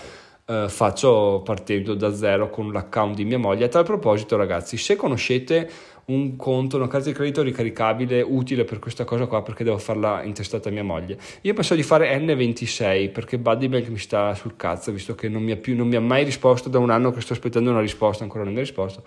Uh, 0.49 0.67
faccio 0.67 1.43
partendo 1.45 1.93
da 1.93 2.11
zero 2.11 2.49
con 2.49 2.71
l'account 2.71 3.13
di 3.13 3.23
mia 3.23 3.37
moglie. 3.37 3.65
A 3.65 3.67
tal 3.67 3.83
proposito, 3.83 4.35
ragazzi, 4.35 4.77
se 4.77 4.95
conoscete 4.95 5.69
un 6.09 6.35
conto, 6.35 6.77
una 6.77 6.87
carta 6.87 7.07
di 7.09 7.15
credito 7.15 7.41
ricaricabile 7.41 8.21
utile 8.21 8.63
per 8.63 8.79
questa 8.79 9.03
cosa 9.03 9.25
qua 9.25 9.41
perché 9.41 9.63
devo 9.63 9.77
farla 9.77 10.23
intestata 10.23 10.69
a 10.69 10.71
mia 10.71 10.83
moglie. 10.83 11.17
Io 11.41 11.53
penso 11.53 11.75
di 11.75 11.83
fare 11.83 12.17
N26 12.19 13.11
perché 13.11 13.37
Buddybank 13.37 13.87
mi 13.89 13.97
sta 13.97 14.33
sul 14.33 14.55
cazzo 14.55 14.91
visto 14.91 15.15
che 15.15 15.29
non 15.29 15.43
mi, 15.43 15.55
più, 15.57 15.75
non 15.75 15.87
mi 15.87 15.95
ha 15.95 16.01
mai 16.01 16.23
risposto 16.23 16.69
da 16.69 16.79
un 16.79 16.89
anno 16.89 17.11
che 17.11 17.21
sto 17.21 17.33
aspettando 17.33 17.69
una 17.69 17.81
risposta, 17.81 18.23
ancora 18.23 18.43
non 18.43 18.53
mi 18.53 18.59
ha 18.59 18.63
risposto. 18.63 19.03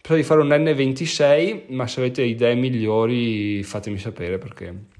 Penso 0.00 0.14
di 0.14 0.22
fare 0.22 0.40
un 0.40 0.48
N26 0.48 1.74
ma 1.74 1.86
se 1.86 2.00
avete 2.00 2.22
idee 2.22 2.54
migliori 2.54 3.62
fatemi 3.62 3.98
sapere 3.98 4.38
perché 4.38 4.94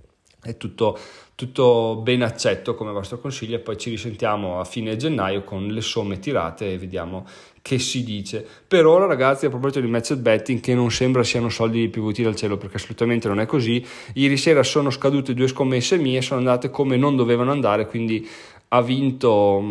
è 0.47 0.57
tutto, 0.57 0.99
tutto 1.35 2.01
ben 2.03 2.23
accetto 2.23 2.75
come 2.75 2.93
vostro 2.93 3.19
consiglio 3.19 3.57
e 3.57 3.61
poi 3.61 3.77
ci 3.77 3.91
risentiamo 3.91 4.61
a 4.61 4.65
fine 4.65 4.97
gennaio 4.97 5.43
con 5.43 5.67
le 5.67 5.81
somme 5.81 6.19
tirate 6.19 6.73
e 6.73 6.79
vediamo 6.79 7.27
che 7.61 7.79
si 7.81 8.05
dice. 8.05 8.47
Per 8.67 8.87
ora 8.87 9.07
ragazzi 9.07 9.47
a 9.47 9.51
proposito 9.51 9.81
di 9.81 9.89
match 9.89 10.15
betting 10.15 10.61
che 10.61 10.75
non 10.75 10.91
sembra 10.91 11.25
siano 11.25 11.49
soldi 11.49 11.89
più 11.89 12.11
dal 12.13 12.37
cielo 12.37 12.57
perché 12.57 12.77
assolutamente 12.77 13.27
non 13.27 13.41
è 13.41 13.47
così, 13.47 13.85
ieri 14.15 14.37
sera 14.37 14.63
sono 14.63 14.91
scadute 14.91 15.35
due 15.35 15.49
scommesse 15.49 15.99
mie, 15.99 16.23
sono 16.23 16.39
andate 16.39 16.71
come 16.71 16.97
non 16.97 17.17
dovevano 17.17 17.51
andare 17.51 17.87
quindi 17.87 18.27
ha 18.69 18.83
vinto, 18.83 19.65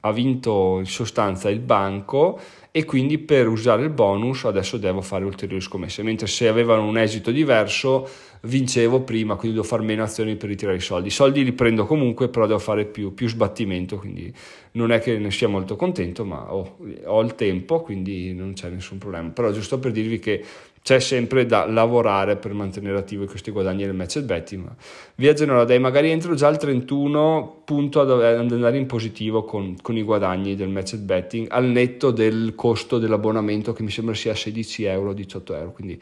ha 0.00 0.12
vinto 0.12 0.76
in 0.78 0.86
sostanza 0.86 1.50
il 1.50 1.60
banco 1.60 2.38
e 2.70 2.84
quindi 2.84 3.18
per 3.18 3.46
usare 3.46 3.84
il 3.84 3.90
bonus 3.90 4.44
adesso 4.44 4.78
devo 4.78 5.00
fare 5.00 5.24
ulteriori 5.24 5.62
scommesse, 5.62 6.02
mentre 6.02 6.26
se 6.26 6.48
avevano 6.48 6.84
un 6.84 6.98
esito 6.98 7.30
diverso 7.30 8.08
vincevo 8.44 9.02
prima, 9.02 9.36
quindi 9.36 9.56
devo 9.56 9.68
fare 9.68 9.82
meno 9.82 10.02
azioni 10.02 10.36
per 10.36 10.48
ritirare 10.48 10.76
i 10.76 10.80
soldi. 10.80 11.08
I 11.08 11.12
soldi 11.12 11.44
li 11.44 11.52
prendo 11.52 11.86
comunque, 11.86 12.28
però 12.28 12.46
devo 12.46 12.58
fare 12.58 12.84
più, 12.84 13.14
più 13.14 13.28
sbattimento, 13.28 13.98
quindi 13.98 14.32
non 14.72 14.90
è 14.90 15.00
che 15.00 15.18
ne 15.18 15.30
sia 15.30 15.48
molto 15.48 15.76
contento, 15.76 16.24
ma 16.24 16.52
ho, 16.52 16.76
ho 17.04 17.20
il 17.22 17.34
tempo, 17.34 17.80
quindi 17.80 18.32
non 18.34 18.52
c'è 18.54 18.68
nessun 18.68 18.98
problema. 18.98 19.28
Però 19.30 19.50
giusto 19.52 19.78
per 19.78 19.92
dirvi 19.92 20.18
che 20.18 20.44
c'è 20.84 21.00
sempre 21.00 21.46
da 21.46 21.64
lavorare 21.64 22.36
per 22.36 22.52
mantenere 22.52 22.98
attivi 22.98 23.24
questi 23.26 23.50
guadagni 23.50 23.86
del 23.86 23.94
match 23.94 24.20
betting. 24.20 24.68
Via 25.14 25.32
Genoa 25.32 25.64
Day, 25.64 25.78
magari 25.78 26.10
entro 26.10 26.34
già 26.34 26.48
al 26.48 26.58
31 26.58 27.62
punto 27.64 28.00
ad 28.00 28.10
andare 28.10 28.76
in 28.76 28.84
positivo 28.84 29.44
con, 29.44 29.76
con 29.80 29.96
i 29.96 30.02
guadagni 30.02 30.54
del 30.54 30.68
match 30.68 30.96
betting 30.96 31.46
al 31.48 31.64
netto 31.64 32.10
del 32.10 32.54
costo 32.54 32.98
dell'abbonamento 32.98 33.72
che 33.72 33.82
mi 33.82 33.90
sembra 33.90 34.14
sia 34.14 34.34
16 34.34 34.84
euro, 34.84 35.14
18 35.14 35.54
euro. 35.54 35.72
Quindi 35.72 35.98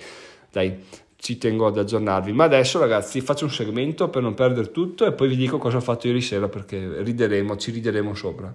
dai, 0.50 0.76
ci 1.22 1.38
tengo 1.38 1.68
ad 1.68 1.78
aggiornarvi. 1.78 2.32
Ma 2.32 2.42
adesso 2.44 2.80
ragazzi 2.80 3.20
faccio 3.20 3.44
un 3.44 3.52
segmento 3.52 4.08
per 4.08 4.22
non 4.22 4.34
perdere 4.34 4.72
tutto 4.72 5.06
e 5.06 5.12
poi 5.12 5.28
vi 5.28 5.36
dico 5.36 5.56
cosa 5.56 5.76
ho 5.76 5.80
fatto 5.80 6.08
ieri 6.08 6.20
sera 6.20 6.48
perché 6.48 7.00
rideremo, 7.00 7.56
ci 7.56 7.70
rideremo 7.70 8.12
sopra. 8.12 8.52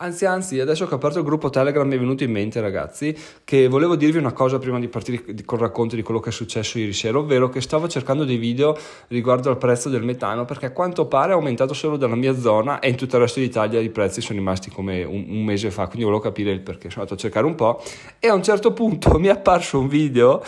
Anzi, 0.00 0.26
anzi, 0.26 0.60
adesso 0.60 0.86
che 0.86 0.94
ho 0.94 0.96
aperto 0.96 1.18
il 1.18 1.24
gruppo 1.24 1.50
Telegram 1.50 1.84
mi 1.84 1.96
è 1.96 1.98
venuto 1.98 2.22
in 2.22 2.30
mente, 2.30 2.60
ragazzi, 2.60 3.12
che 3.42 3.66
volevo 3.66 3.96
dirvi 3.96 4.18
una 4.18 4.30
cosa 4.30 4.56
prima 4.60 4.78
di 4.78 4.86
partire 4.86 5.24
col 5.44 5.58
racconto 5.58 5.96
di 5.96 6.02
quello 6.02 6.20
che 6.20 6.28
è 6.28 6.32
successo 6.32 6.78
ieri 6.78 6.92
sera, 6.92 7.18
ovvero 7.18 7.48
che 7.48 7.60
stavo 7.60 7.88
cercando 7.88 8.24
dei 8.24 8.36
video 8.36 8.78
riguardo 9.08 9.50
al 9.50 9.58
prezzo 9.58 9.88
del 9.88 10.04
metano, 10.04 10.44
perché 10.44 10.66
a 10.66 10.70
quanto 10.70 11.06
pare 11.06 11.32
è 11.32 11.34
aumentato 11.34 11.74
solo 11.74 11.96
dalla 11.96 12.14
mia 12.14 12.38
zona 12.38 12.78
e 12.78 12.90
in 12.90 12.94
tutto 12.94 13.16
il 13.16 13.22
resto 13.22 13.40
d'Italia 13.40 13.80
i 13.80 13.90
prezzi 13.90 14.20
sono 14.20 14.38
rimasti 14.38 14.70
come 14.70 15.02
un, 15.02 15.24
un 15.30 15.44
mese 15.44 15.72
fa, 15.72 15.86
quindi 15.86 16.04
volevo 16.04 16.22
capire 16.22 16.52
il 16.52 16.60
perché. 16.60 16.90
Sono 16.90 17.02
andato 17.02 17.14
a 17.14 17.16
cercare 17.20 17.46
un 17.46 17.56
po' 17.56 17.82
e 18.20 18.28
a 18.28 18.34
un 18.34 18.42
certo 18.44 18.72
punto 18.72 19.10
mi 19.18 19.26
è 19.26 19.30
apparso 19.30 19.80
un 19.80 19.88
video 19.88 20.44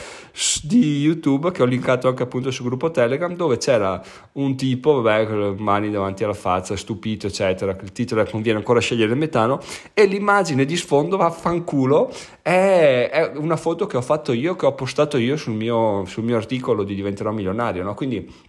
di 0.63 1.01
YouTube 1.01 1.51
che 1.51 1.63
ho 1.63 1.67
linkato 1.67 2.07
anche 2.07 2.23
appunto 2.23 2.53
sul 2.53 2.67
gruppo 2.67 2.93
Telegram, 2.93 3.35
dove 3.35 3.57
c'era 3.57 4.01
un 4.35 4.57
tipo, 4.57 5.01
vabbè, 5.01 5.27
con 5.27 5.41
le 5.41 5.55
mani 5.59 5.91
davanti 5.91 6.23
alla 6.23 6.35
faccia, 6.35 6.77
stupito, 6.77 7.27
eccetera, 7.27 7.77
il 7.83 7.91
titolo 7.91 8.21
è 8.21 8.31
conviene 8.31 8.59
ancora 8.59 8.79
scegliere 8.79 9.11
il 9.11 9.19
metano 9.19 9.39
lontano 9.41 9.61
e 9.95 10.07
l'immagine 10.07 10.65
di 10.65 10.77
sfondo 10.77 11.17
vaffanculo 11.17 12.13
è, 12.43 13.09
è 13.11 13.33
una 13.37 13.57
foto 13.57 13.87
che 13.87 13.97
ho 13.97 14.03
fatto 14.03 14.33
io, 14.33 14.57
che 14.57 14.67
ho 14.67 14.75
postato 14.75 15.17
io 15.17 15.37
sul 15.37 15.55
mio, 15.55 16.05
sul 16.07 16.25
mio 16.25 16.37
articolo 16.37 16.85
di 16.85 16.95
Diventerò 16.95 17.31
Milionario, 17.31 17.83
no? 17.83 17.95
quindi 17.95 18.49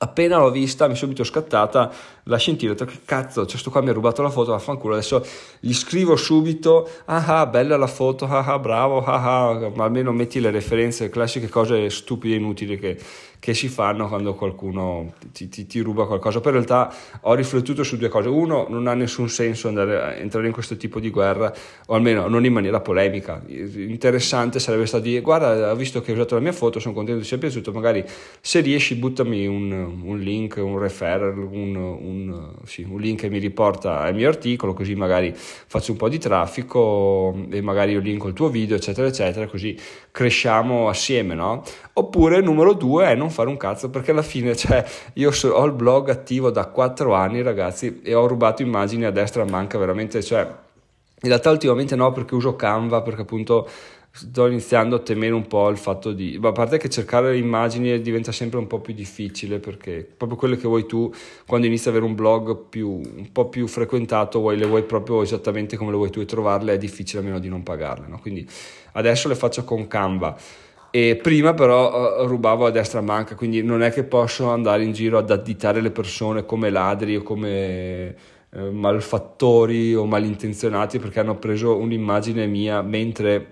appena 0.00 0.38
l'ho 0.38 0.50
vista 0.50 0.86
mi 0.86 0.92
è 0.92 0.96
subito 0.96 1.24
scattata 1.24 1.90
la 2.24 2.36
scintilla, 2.36 2.72
ho 2.72 2.74
detto 2.74 2.90
che 2.90 3.00
cazzo, 3.04 3.46
cioè 3.46 3.58
sto 3.58 3.70
qua 3.70 3.80
mi 3.80 3.88
ha 3.88 3.92
rubato 3.92 4.22
la 4.22 4.30
foto, 4.30 4.52
vaffanculo, 4.52 4.94
adesso 4.94 5.24
gli 5.60 5.72
scrivo 5.72 6.14
subito, 6.14 6.88
ah 7.06 7.40
ah, 7.40 7.46
bella 7.46 7.76
la 7.76 7.86
foto, 7.86 8.26
ah 8.26 8.44
ah, 8.44 8.58
bravo, 8.58 9.02
ah 9.04 9.48
ah, 9.48 9.72
ma 9.74 9.84
almeno 9.84 10.12
metti 10.12 10.40
le 10.40 10.50
referenze, 10.50 11.04
le 11.04 11.10
classiche 11.10 11.48
cose 11.48 11.90
stupide 11.90 12.34
e 12.34 12.36
inutili 12.36 12.78
che, 12.78 12.98
che 13.38 13.54
si 13.54 13.68
fanno 13.68 14.08
quando 14.08 14.34
qualcuno 14.34 15.12
ti, 15.32 15.48
ti, 15.48 15.66
ti, 15.66 15.80
ruba 15.80 16.06
qualcosa. 16.06 16.40
Poi 16.40 16.52
in 16.52 16.64
realtà 16.64 16.92
ho 17.22 17.34
riflettuto 17.34 17.82
su 17.82 17.96
due 17.96 18.08
cose. 18.08 18.28
Uno, 18.28 18.66
non 18.68 18.86
ha 18.86 18.94
nessun 18.94 19.28
senso 19.28 19.68
andare 19.68 20.18
entrare 20.18 20.46
in 20.46 20.52
questo 20.52 20.76
tipo 20.76 20.98
di 21.00 21.10
guerra, 21.10 21.52
o 21.86 21.94
almeno 21.94 22.26
non 22.28 22.44
in 22.44 22.52
maniera 22.52 22.80
polemica. 22.80 23.42
Interessante 23.46 24.58
sarebbe 24.58 24.86
stato 24.86 25.04
dire, 25.04 25.20
guarda, 25.20 25.74
visto 25.74 26.00
che 26.00 26.10
hai 26.10 26.16
usato 26.16 26.34
la 26.34 26.40
mia 26.40 26.52
foto, 26.52 26.80
sono 26.80 26.94
contento 26.94 27.20
ti 27.20 27.26
sia 27.26 27.38
piaciuto, 27.38 27.72
magari 27.72 28.04
se 28.40 28.60
riesci 28.60 28.94
buttami 28.96 29.46
un, 29.46 30.00
un 30.02 30.18
link, 30.18 30.56
un 30.60 30.78
referral, 30.78 31.38
un, 31.38 31.76
un, 31.76 32.54
sì, 32.64 32.86
un 32.88 33.00
link 33.00 33.18
che 33.18 33.28
mi 33.28 33.38
riporta 33.38 34.00
al 34.00 34.14
mio 34.14 34.28
articolo, 34.28 34.74
così 34.74 34.94
magari 34.94 35.32
faccio 35.34 35.92
un 35.92 35.98
po' 35.98 36.08
di 36.08 36.18
traffico 36.18 37.36
e 37.50 37.60
magari 37.60 37.92
io 37.92 38.00
linko 38.00 38.28
il 38.28 38.34
tuo 38.34 38.48
video, 38.48 38.76
eccetera, 38.76 39.08
eccetera, 39.08 39.46
così 39.46 39.76
cresciamo 40.10 40.88
assieme, 40.88 41.34
no? 41.34 41.62
Oppure 41.94 42.40
numero 42.40 42.74
due 42.74 43.06
è 43.06 43.14
non 43.14 43.27
fare 43.30 43.48
un 43.48 43.56
cazzo 43.56 43.90
perché 43.90 44.10
alla 44.10 44.22
fine 44.22 44.56
cioè, 44.56 44.84
io 45.14 45.30
so, 45.30 45.50
ho 45.50 45.64
il 45.64 45.72
blog 45.72 46.08
attivo 46.08 46.50
da 46.50 46.66
4 46.66 47.14
anni 47.14 47.42
ragazzi 47.42 48.00
e 48.02 48.14
ho 48.14 48.26
rubato 48.26 48.62
immagini 48.62 49.04
a 49.04 49.10
destra 49.10 49.44
manca 49.44 49.78
veramente, 49.78 50.22
cioè 50.22 50.40
in 51.20 51.28
realtà 51.28 51.50
ultimamente 51.50 51.96
no 51.96 52.12
perché 52.12 52.34
uso 52.34 52.54
Canva 52.54 53.02
perché 53.02 53.22
appunto 53.22 53.68
sto 54.10 54.46
iniziando 54.46 54.96
a 54.96 54.98
temere 55.00 55.34
un 55.34 55.46
po' 55.46 55.68
il 55.68 55.76
fatto 55.76 56.12
di 56.12 56.38
a 56.42 56.52
parte 56.52 56.78
che 56.78 56.88
cercare 56.88 57.32
le 57.32 57.38
immagini 57.38 58.00
diventa 58.00 58.32
sempre 58.32 58.58
un 58.58 58.66
po' 58.66 58.80
più 58.80 58.94
difficile 58.94 59.58
perché 59.58 60.08
proprio 60.16 60.38
quelle 60.38 60.56
che 60.56 60.66
vuoi 60.66 60.86
tu 60.86 61.12
quando 61.46 61.66
inizi 61.66 61.88
ad 61.88 61.94
avere 61.94 62.08
un 62.08 62.16
blog 62.16 62.56
più, 62.68 62.88
un 62.90 63.30
po' 63.30 63.48
più 63.48 63.66
frequentato 63.66 64.40
vuoi, 64.40 64.56
le 64.56 64.66
vuoi 64.66 64.82
proprio 64.82 65.22
esattamente 65.22 65.76
come 65.76 65.90
le 65.90 65.96
vuoi 65.96 66.10
tu 66.10 66.20
e 66.20 66.24
trovarle 66.24 66.72
è 66.72 66.78
difficile 66.78 67.20
a 67.20 67.24
meno 67.24 67.38
di 67.38 67.48
non 67.48 67.62
pagarle 67.62 68.06
no? 68.08 68.18
quindi 68.18 68.48
adesso 68.92 69.28
le 69.28 69.34
faccio 69.34 69.64
con 69.64 69.86
Canva 69.86 70.36
e 70.90 71.16
prima 71.22 71.54
però 71.54 72.22
uh, 72.22 72.26
rubavo 72.26 72.66
a 72.66 72.70
destra 72.70 73.00
manca, 73.00 73.34
quindi 73.34 73.62
non 73.62 73.82
è 73.82 73.92
che 73.92 74.04
posso 74.04 74.48
andare 74.50 74.84
in 74.84 74.92
giro 74.92 75.18
ad 75.18 75.30
additare 75.30 75.80
le 75.80 75.90
persone 75.90 76.46
come 76.46 76.70
ladri 76.70 77.16
o 77.16 77.22
come 77.22 78.14
uh, 78.50 78.70
malfattori 78.70 79.94
o 79.94 80.06
malintenzionati 80.06 80.98
perché 80.98 81.20
hanno 81.20 81.36
preso 81.36 81.76
un'immagine 81.76 82.46
mia 82.46 82.80
mentre 82.82 83.48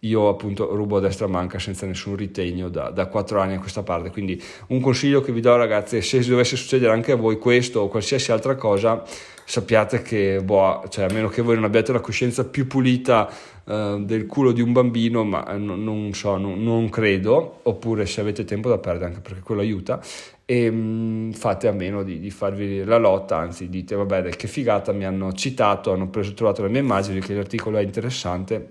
io 0.00 0.28
appunto 0.28 0.74
rubo 0.74 0.96
a 0.96 1.00
destra 1.00 1.26
manca 1.26 1.58
senza 1.58 1.84
nessun 1.86 2.16
ritegno 2.16 2.68
da, 2.68 2.90
da 2.90 3.06
4 3.06 3.40
anni 3.40 3.54
a 3.54 3.58
questa 3.58 3.82
parte. 3.82 4.10
Quindi 4.10 4.42
un 4.68 4.80
consiglio 4.80 5.20
che 5.20 5.32
vi 5.32 5.40
do 5.40 5.54
ragazzi 5.56 6.00
se 6.00 6.20
dovesse 6.20 6.56
succedere 6.56 6.92
anche 6.92 7.12
a 7.12 7.16
voi 7.16 7.38
questo 7.38 7.80
o 7.80 7.88
qualsiasi 7.88 8.32
altra 8.32 8.54
cosa 8.54 9.02
sappiate 9.50 10.00
che 10.00 10.40
boh, 10.44 10.84
cioè, 10.88 11.06
a 11.06 11.12
meno 11.12 11.28
che 11.28 11.42
voi 11.42 11.56
non 11.56 11.64
abbiate 11.64 11.92
la 11.92 11.98
coscienza 11.98 12.44
più 12.44 12.68
pulita 12.68 13.28
uh, 13.64 14.00
del 14.00 14.26
culo 14.26 14.52
di 14.52 14.62
un 14.62 14.70
bambino 14.70 15.24
ma 15.24 15.42
non, 15.58 15.82
non 15.82 16.14
so 16.14 16.36
non, 16.36 16.62
non, 16.62 16.88
credo. 16.88 17.58
Oppure 17.64 18.06
se 18.06 18.20
avete 18.20 18.44
tempo 18.44 18.68
da 18.68 18.78
perdere 18.78 19.06
anche 19.06 19.18
perché 19.18 19.40
quello 19.40 19.60
aiuta. 19.60 20.00
E 20.44 20.70
mh, 20.70 21.32
fate 21.32 21.66
a 21.66 21.72
meno 21.72 22.04
di, 22.04 22.20
di, 22.20 22.30
farvi 22.30 22.84
la 22.84 22.98
lotta 22.98 23.38
anzi 23.38 23.68
dite 23.68 23.96
vabbè 23.96 24.30
che 24.30 24.46
figata 24.46 24.92
mi 24.92 25.04
hanno 25.04 25.32
citato 25.32 25.92
hanno 25.92 26.08
preso 26.08 26.32
trovato 26.34 26.62
la 26.62 26.68
mia 26.68 26.80
immagine 26.80 27.18
che 27.20 27.34
l'articolo 27.34 27.78
è 27.78 27.82
interessante 27.82 28.68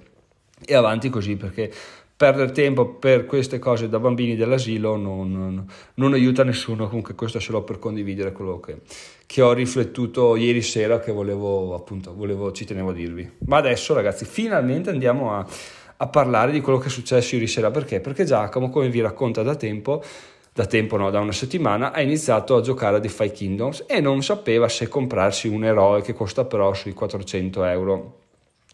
e 0.66 0.76
avanti 0.76 1.10
così 1.10 1.36
perché 1.38 1.72
perdere 2.20 2.52
tempo 2.52 2.86
per 2.86 3.26
queste 3.26 3.60
cose 3.60 3.88
da 3.88 3.98
bambini 3.98 4.36
dell'asilo 4.36 4.98
non, 4.98 5.32
non, 5.32 5.66
non, 5.94 6.12
aiuta 6.12 6.44
nessuno, 6.44 6.90
comunque 6.90 7.16
questo 7.16 7.40
l'ho 7.48 7.64
per 7.64 7.80
condividere 7.80 8.34
quello 8.34 8.60
che, 8.60 8.82
che 9.26 9.42
ho 9.42 9.54
riflettuto 9.54 10.36
ieri 10.36 10.62
sera 10.62 11.00
che 11.00 11.14
volevo 11.14 11.74
appunto, 11.76 12.14
volevo, 12.14 12.52
ci 12.52 12.66
tenevo 12.66 12.90
a 12.90 12.94
dirvi. 12.94 13.38
Ma 13.46 13.56
adesso 13.56 13.94
ragazzi 13.94 14.26
finalmente 14.26 14.90
andiamo 14.90 15.34
a, 15.34 15.48
a 15.96 16.08
parlare 16.08 16.52
di 16.52 16.60
quello 16.60 16.78
che 16.78 16.88
è 16.88 16.92
successo 16.92 17.36
ieri 17.36 17.48
sera, 17.48 17.72
perché? 17.72 18.02
Perché 18.02 18.26
Giacomo, 18.26 18.70
come 18.70 18.90
vi 18.90 19.00
racconta 19.00 19.42
da 19.42 19.56
tempo, 19.56 20.04
da 20.52 20.66
tempo 20.66 20.98
no, 20.98 21.10
da 21.12 21.22
una 21.22 21.32
settimana, 21.32 21.94
ha 21.94 22.02
iniziato 22.02 22.58
a 22.58 22.62
giocare 22.62 22.98
a 22.98 23.00
Defy 23.00 23.32
Kingdoms 23.32 23.86
e 23.88 24.02
non 24.02 24.22
sapeva 24.24 24.68
se 24.68 24.90
comprarsi 24.90 25.48
un 25.48 25.64
eroe 25.64 26.02
che 26.02 26.12
costa 26.12 26.44
però 26.44 26.74
sui 26.74 26.92
400 26.92 27.64
euro. 27.64 28.19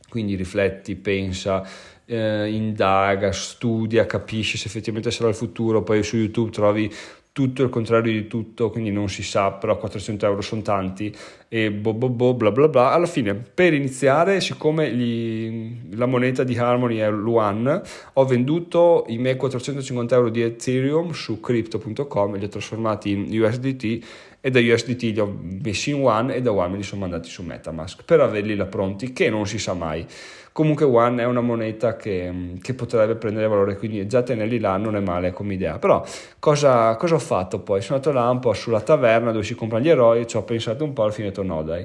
Quindi 0.10 0.36
rifletti, 0.36 0.96
pensa, 0.96 1.68
eh, 2.06 2.50
indaga, 2.50 3.32
studia, 3.32 4.06
capisce 4.06 4.58
se 4.58 4.68
effettivamente 4.68 5.12
sarà 5.12 5.30
il 5.30 5.36
futuro, 5.36 5.84
poi 5.84 6.04
su 6.04 6.18
YouTube 6.18 6.52
trovi 6.52 6.92
tutto 7.36 7.64
il 7.64 7.70
contrario 7.70 8.14
di 8.14 8.28
tutto, 8.28 8.70
quindi 8.70 8.92
non 8.92 9.10
si 9.10 9.22
sa, 9.22 9.52
però 9.52 9.78
400 9.78 10.26
euro 10.26 10.40
sono 10.40 10.62
tanti 10.62 11.14
e 11.50 11.70
boh 11.70 11.94
boh 11.94 12.08
boh 12.08 12.34
bla 12.34 12.50
bla 12.50 12.70
bla. 12.70 12.92
Alla 12.94 13.08
fine, 13.08 13.36
per 13.36 13.74
iniziare, 13.74 14.40
siccome 14.40 14.90
gli, 14.94 15.96
la 15.98 16.06
moneta 16.06 16.46
di 16.46 16.58
Harmony 16.58 16.96
è 16.96 17.10
l'Uan, 17.10 17.82
ho 18.14 18.26
venduto 18.26 19.04
i 19.10 19.18
miei 19.18 19.36
450 19.36 20.16
euro 20.16 20.30
di 20.30 20.44
Ethereum 20.44 21.12
su 21.12 21.42
crypto.com, 21.42 22.38
li 22.38 22.46
ho 22.46 22.48
trasformati 22.48 23.12
in 23.12 23.42
USDT 23.42 24.06
e 24.46 24.52
da 24.52 24.60
USDT 24.60 25.02
li 25.02 25.20
ho 25.20 25.40
messi 25.64 25.90
in 25.90 26.04
One 26.04 26.36
e 26.36 26.40
da 26.40 26.52
One 26.52 26.68
me 26.68 26.78
li 26.78 26.84
sono 26.84 27.02
mandati 27.02 27.28
su 27.28 27.42
Metamask 27.42 28.04
per 28.04 28.20
averli 28.20 28.56
là 28.56 28.68
pronti, 28.68 29.12
che 29.12 29.28
non 29.28 29.48
si 29.48 29.58
sa 29.58 29.74
mai. 29.74 30.06
Comunque 30.52 30.86
One 30.86 31.24
è 31.24 31.26
una 31.26 31.42
moneta 31.42 31.96
che, 31.96 32.54
che, 32.62 32.76
potrebbe 32.76 33.16
prendere 33.16 33.48
valore, 33.48 33.76
quindi 33.76 34.06
già 34.06 34.22
tenerli 34.22 34.60
là 34.60 34.78
non 34.78 34.96
è 34.96 35.00
male 35.00 35.32
come 35.32 35.56
idea. 35.56 35.80
Però 35.80 36.06
cosa, 36.38 36.96
cosa 36.96 37.16
ho 37.16 37.20
fatto 37.20 37.62
poi? 37.62 37.82
Sono 37.82 37.98
andato 37.98 38.16
là 38.16 38.30
un 38.30 38.38
po' 38.38 38.54
sulla 38.54 38.82
taverna 38.82 39.32
dove 39.32 39.44
si 39.44 39.56
comprano 39.56 39.84
gli 39.84 39.90
eroi, 39.90 40.28
ci 40.28 40.38
ho 40.38 40.44
pensato 40.44 40.84
un 40.84 40.94
po' 40.94 41.02
alla 41.02 41.12
fine 41.12 41.30
ho 41.30 41.30
detto 41.32 41.42
no 41.42 41.64
dai. 41.64 41.84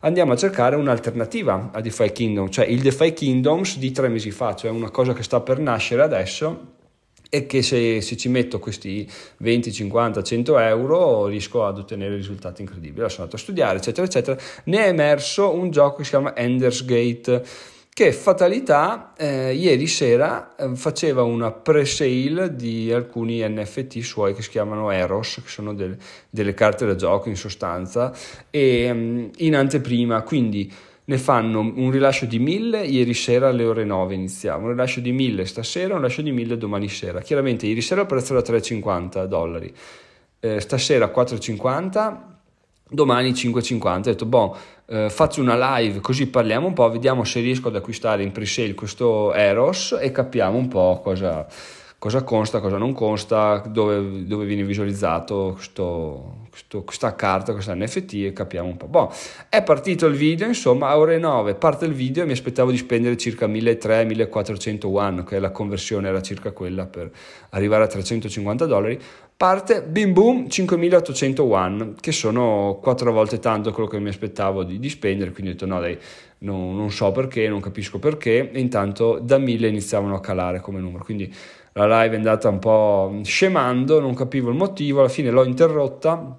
Andiamo 0.00 0.30
a 0.30 0.36
cercare 0.36 0.76
un'alternativa 0.76 1.70
a 1.72 1.80
DeFi 1.80 2.12
Kingdom, 2.12 2.50
cioè 2.50 2.66
il 2.66 2.82
DeFi 2.82 3.14
Kingdoms 3.14 3.78
di 3.78 3.90
tre 3.90 4.06
mesi 4.06 4.30
fa, 4.30 4.54
cioè 4.54 4.70
una 4.70 4.90
cosa 4.90 5.12
che 5.12 5.24
sta 5.24 5.40
per 5.40 5.58
nascere 5.58 6.02
adesso 6.02 6.74
e 7.28 7.46
che 7.46 7.62
se, 7.62 8.00
se, 8.00 8.16
ci 8.16 8.28
metto 8.28 8.58
questi 8.58 9.08
20, 9.38 9.72
50, 9.72 10.22
100 10.22 10.58
euro 10.58 11.26
riesco 11.26 11.64
ad 11.64 11.78
ottenere 11.78 12.14
risultati 12.14 12.62
incredibili. 12.62 12.94
Allora 12.96 13.08
sono 13.08 13.24
andato 13.24 13.40
a 13.40 13.44
studiare, 13.44 13.78
eccetera, 13.78 14.06
eccetera. 14.06 14.40
Ne 14.64 14.84
è 14.84 14.88
emerso 14.88 15.52
un 15.52 15.70
gioco 15.70 15.96
che 15.98 16.04
si 16.04 16.10
chiama 16.10 16.36
Ender's 16.36 16.84
Gate 16.84 17.42
che 17.96 18.12
fatalità 18.12 19.14
eh, 19.16 19.54
ieri 19.54 19.86
sera 19.86 20.54
eh, 20.54 20.76
faceva 20.76 21.22
una 21.22 21.50
pre-sale 21.50 22.54
di 22.54 22.92
alcuni 22.92 23.40
NFT 23.40 24.00
suoi 24.00 24.34
che 24.34 24.42
si 24.42 24.50
chiamano 24.50 24.90
Eros, 24.90 25.40
che 25.42 25.48
sono 25.48 25.72
del, 25.72 25.96
delle 26.28 26.52
carte 26.52 26.84
da 26.84 26.94
gioco 26.94 27.30
in 27.30 27.36
sostanza, 27.36 28.12
e 28.50 28.90
um, 28.90 29.30
in 29.36 29.56
anteprima, 29.56 30.20
quindi 30.24 30.70
ne 31.08 31.18
fanno 31.18 31.60
un 31.60 31.90
rilascio 31.90 32.26
di 32.26 32.38
1000 32.38 32.84
ieri 32.84 33.14
sera 33.14 33.48
alle 33.48 33.64
ore 33.64 33.84
9 33.84 34.14
iniziamo, 34.14 34.64
un 34.64 34.70
rilascio 34.70 35.00
di 35.00 35.12
1000 35.12 35.44
stasera, 35.44 35.94
un 35.94 36.00
rilascio 36.00 36.22
di 36.22 36.32
1000 36.32 36.56
domani 36.56 36.88
sera. 36.88 37.20
Chiaramente 37.20 37.66
ieri 37.66 37.80
sera 37.80 38.00
il 38.00 38.06
prezzo 38.06 38.32
era 38.36 38.42
3,50 38.42 39.24
dollari, 39.26 39.72
eh, 40.40 40.60
stasera 40.60 41.06
4,50 41.06 42.34
domani 42.88 43.32
5,50 43.32 43.84
ho 43.84 44.00
detto 44.00 44.26
boh 44.26 44.56
eh, 44.86 45.10
faccio 45.10 45.40
una 45.40 45.78
live 45.78 45.98
così 45.98 46.28
parliamo 46.28 46.68
un 46.68 46.72
po' 46.72 46.88
vediamo 46.88 47.24
se 47.24 47.40
riesco 47.40 47.66
ad 47.66 47.74
acquistare 47.74 48.22
in 48.22 48.30
pre-sale 48.30 48.74
questo 48.74 49.34
Eros 49.34 49.96
e 50.00 50.12
capiamo 50.12 50.56
un 50.56 50.68
po' 50.68 51.00
cosa, 51.02 51.44
cosa 52.06 52.22
consta 52.22 52.60
cosa 52.60 52.78
non 52.78 52.92
consta 52.92 53.62
dove, 53.68 54.24
dove 54.26 54.44
viene 54.44 54.62
visualizzato 54.62 55.52
questo, 55.54 56.46
questo, 56.48 56.84
questa 56.84 57.16
carta 57.16 57.52
questa 57.52 57.74
NFT 57.74 58.14
e 58.14 58.32
capiamo 58.32 58.68
un 58.68 58.76
po' 58.76 58.86
boh, 58.86 59.12
è 59.48 59.62
partito 59.62 60.06
il 60.06 60.14
video 60.14 60.46
insomma 60.46 60.88
a 60.88 60.98
ore 60.98 61.18
9 61.18 61.54
parte 61.54 61.84
il 61.84 61.92
video 61.92 62.22
e 62.22 62.26
mi 62.26 62.32
aspettavo 62.32 62.70
di 62.70 62.76
spendere 62.76 63.16
circa 63.16 63.48
1300-1400 63.48 64.86
one 64.86 65.24
che 65.24 65.38
la 65.40 65.50
conversione 65.50 66.08
era 66.08 66.22
circa 66.22 66.52
quella 66.52 66.86
per 66.86 67.10
arrivare 67.50 67.84
a 67.84 67.86
350 67.86 68.66
dollari. 68.66 68.98
Parte 69.36 69.82
bim 69.82 70.12
boom 70.14 70.48
5800 70.48 71.44
one 71.44 71.94
che 72.00 72.12
sono 72.12 72.78
quattro 72.80 73.12
volte 73.12 73.38
tanto 73.38 73.70
quello 73.72 73.88
che 73.88 73.98
mi 73.98 74.08
aspettavo 74.08 74.62
di, 74.62 74.78
di 74.78 74.88
spendere. 74.88 75.32
Quindi 75.32 75.50
ho 75.50 75.54
detto 75.54 75.66
no 75.66 75.80
dai 75.80 75.98
no, 76.38 76.72
non 76.72 76.90
so 76.90 77.12
perché 77.12 77.48
non 77.48 77.60
capisco 77.60 77.98
perché 77.98 78.50
e 78.50 78.60
intanto 78.60 79.18
da 79.20 79.38
1000 79.38 79.68
iniziavano 79.68 80.14
a 80.14 80.20
calare 80.20 80.60
come 80.60 80.80
numero. 80.80 81.04
Quindi 81.04 81.32
la 81.76 82.02
live 82.02 82.14
è 82.14 82.18
andata 82.18 82.48
un 82.48 82.58
po' 82.58 83.20
scemando 83.22 84.00
non 84.00 84.14
capivo 84.14 84.48
il 84.48 84.56
motivo 84.56 85.00
alla 85.00 85.08
fine 85.08 85.30
l'ho 85.30 85.44
interrotta 85.44 86.38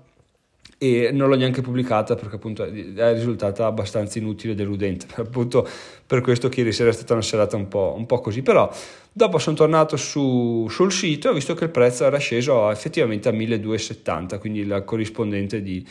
e 0.79 1.10
non 1.12 1.29
l'ho 1.29 1.36
neanche 1.36 1.62
pubblicata 1.62 2.15
perché 2.15 2.36
appunto 2.36 2.63
è 2.63 3.13
risultata 3.13 3.65
abbastanza 3.65 4.20
inutile 4.20 4.53
e 4.53 4.56
deludente. 4.56 5.08
Appunto 5.20 5.67
per 6.06 6.22
questo 6.22 6.50
che 6.50 6.60
ieri 6.60 6.72
sera 6.72 6.89
è 6.89 6.94
stata 6.94 7.13
una 7.13 7.24
serata 7.24 7.56
un 7.56 7.67
po', 7.67 7.96
un 7.98 8.06
po 8.06 8.20
così. 8.20 8.44
Però 8.44 8.70
dopo 9.12 9.39
sono 9.39 9.56
tornato 9.56 9.98
su, 9.98 10.67
sul 10.70 10.91
sito 10.91 11.27
e 11.27 11.32
ho 11.32 11.34
visto 11.34 11.56
che 11.56 11.63
il 11.63 11.72
prezzo 11.72 12.06
era 12.06 12.17
sceso 12.20 12.70
effettivamente 12.70 13.27
a 13.27 13.32
1270 13.32 14.38
quindi 14.38 14.65
la 14.65 14.84
corrispondente 14.84 15.63
di 15.63 15.84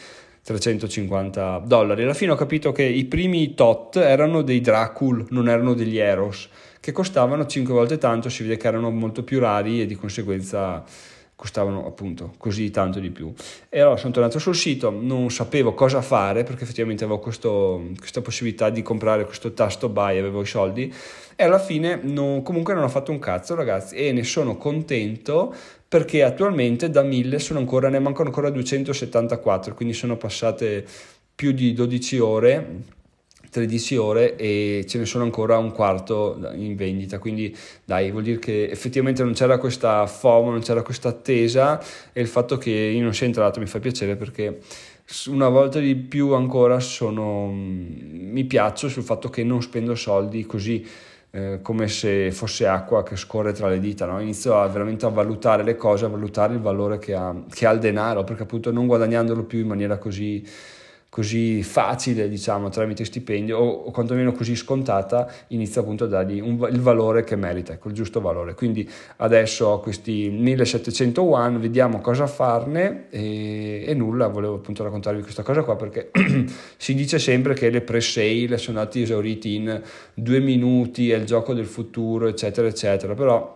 350 0.43 1.63
dollari. 1.67 2.05
Alla 2.05 2.15
fine 2.15 2.31
ho 2.31 2.37
capito 2.37 2.71
che 2.71 2.85
i 2.85 3.05
primi 3.07 3.55
tot 3.55 3.97
erano 3.97 4.43
dei 4.43 4.61
Dracul, 4.61 5.27
non 5.31 5.49
erano 5.49 5.75
degli 5.75 5.99
Eros, 5.99 6.49
che 6.87 6.93
costavano 6.93 7.47
5 7.47 7.75
volte 7.75 7.99
tanto, 7.99 8.29
si 8.29 8.45
vede 8.45 8.57
che 8.57 8.69
erano 8.69 8.93
molto 8.93 9.25
più 9.25 9.41
rari 9.41 9.81
e 9.81 9.87
di 9.87 9.97
conseguenza 9.97 10.85
costavano 11.35 11.85
appunto 11.85 12.35
così 12.39 12.71
tanto 12.71 13.01
di 13.01 13.11
più. 13.11 13.33
E 13.69 13.81
allora 13.81 13.97
sono 13.97 14.13
tornato 14.13 14.39
sul 14.39 14.55
sito, 14.55 14.91
non 14.91 15.29
sapevo 15.33 15.75
cosa 15.75 16.01
fare 16.01 16.45
perché 16.45 16.63
effettivamente 16.63 17.03
avevo 17.03 17.19
questo, 17.19 17.89
questa 17.99 18.21
possibilità 18.21 18.71
di 18.71 18.83
comprare 18.83 19.25
questo 19.25 19.53
tasto 19.53 19.89
buy, 19.89 20.17
avevo 20.17 20.43
i 20.43 20.47
soldi 20.47 20.95
e 21.35 21.43
alla 21.43 21.59
fine 21.59 21.99
non, 22.01 22.43
comunque 22.43 22.73
non 22.73 22.85
ho 22.85 22.89
fatto 22.89 23.11
un 23.11 23.19
cazzo 23.19 23.57
ragazzi 23.57 23.97
e 23.97 24.13
ne 24.13 24.23
sono 24.23 24.57
contento 24.57 25.53
perché 25.89 26.23
attualmente 26.23 26.89
da 26.89 27.03
1000 27.03 27.41
sono 27.41 27.59
ancora, 27.59 27.89
ne 27.89 27.99
mancano 27.99 28.29
ancora 28.29 28.49
274, 28.49 29.75
quindi 29.75 29.93
sono 29.93 30.17
passate 30.17 30.87
più 31.35 31.51
di 31.51 31.73
12 31.73 32.19
ore 32.21 32.95
13 33.57 33.97
ore 33.97 34.37
e 34.37 34.85
ce 34.87 34.99
ne 34.99 35.07
sono 35.07 35.25
ancora 35.25 35.57
un 35.57 35.73
quarto 35.73 36.39
in 36.55 36.77
vendita 36.77 37.19
quindi 37.19 37.57
dai 37.85 38.11
vuol 38.11 38.23
dire 38.23 38.39
che 38.39 38.69
effettivamente 38.69 39.23
non 39.23 39.33
c'era 39.33 39.57
questa 39.57 40.07
FOMO 40.07 40.51
non 40.51 40.61
c'era 40.61 40.83
questa 40.83 41.09
attesa 41.09 41.83
e 42.13 42.21
il 42.21 42.27
fatto 42.27 42.59
che 42.59 42.71
io 42.71 43.03
non 43.03 43.15
sia 43.15 43.25
entrato 43.25 43.59
mi 43.59 43.67
fa 43.67 43.79
piacere 43.79 44.17
perché 44.17 44.61
una 45.29 45.49
volta 45.49 45.79
di 45.79 45.95
più 45.95 46.33
ancora 46.33 46.81
sono, 46.81 47.51
mi 47.51 48.45
piaccio 48.45 48.89
sul 48.89 49.05
fatto 49.05 49.31
che 49.31 49.43
non 49.43 49.63
spendo 49.63 49.95
soldi 49.95 50.45
così 50.45 50.85
eh, 51.31 51.61
come 51.63 51.87
se 51.89 52.33
fosse 52.33 52.67
acqua 52.67 53.03
che 53.05 53.17
scorre 53.17 53.53
tra 53.53 53.69
le 53.69 53.79
dita, 53.79 54.05
no? 54.07 54.21
inizio 54.21 54.59
a, 54.59 54.67
veramente 54.67 55.07
a 55.07 55.11
valutare 55.11 55.63
le 55.63 55.77
cose, 55.77 56.07
a 56.07 56.09
valutare 56.09 56.55
il 56.55 56.61
valore 56.61 56.99
che 56.99 57.15
ha, 57.15 57.35
che 57.49 57.67
ha 57.67 57.71
il 57.71 57.79
denaro, 57.79 58.25
perché 58.25 58.43
appunto 58.43 58.73
non 58.73 58.87
guadagnandolo 58.87 59.45
più 59.45 59.61
in 59.61 59.69
maniera 59.69 59.97
così 59.99 60.45
così 61.17 61.63
facile, 61.63 62.29
diciamo, 62.29 62.69
tramite 62.69 63.03
stipendio 63.07 63.57
o, 63.57 63.85
o 63.87 63.91
quantomeno 63.91 64.33
così 64.33 64.55
scontata, 64.55 65.27
inizia 65.49 65.81
appunto 65.81 66.05
a 66.05 66.09
dargli 66.09 66.41
un, 66.41 66.69
il 66.71 66.81
valore 66.81 67.25
che 67.25 67.37
merita, 67.37 67.73
ecco, 67.73 67.89
il 67.89 67.95
giusto 67.95 68.21
valore. 68.21 68.53
Quindi 68.53 68.87
adesso 69.17 69.65
ho 69.65 69.81
questi 69.81 70.29
1700 70.29 71.23
one, 71.23 71.57
vediamo 71.57 72.03
cosa 72.03 72.27
farne 72.27 73.07
e, 73.09 73.85
e 73.87 73.95
nulla, 73.95 74.29
volevo 74.29 74.57
appunto 74.57 74.83
raccontarvi 74.83 75.23
questa 75.23 75.43
cosa 75.43 75.63
qua 75.63 75.75
perché 75.75 76.11
si 76.77 76.95
dice 76.95 77.19
sempre 77.19 77.55
che 77.55 77.71
le 77.71 77.81
pre-sale 77.81 78.59
sono 78.59 78.81
andati 78.81 79.01
esauriti 79.01 79.55
in 79.55 79.83
due 80.13 80.41
minuti, 80.41 81.13
è 81.13 81.17
il 81.17 81.25
gioco 81.25 81.55
del 81.55 81.65
futuro, 81.65 82.29
eccetera, 82.29 82.69
eccetera, 82.69 83.15
però 83.15 83.56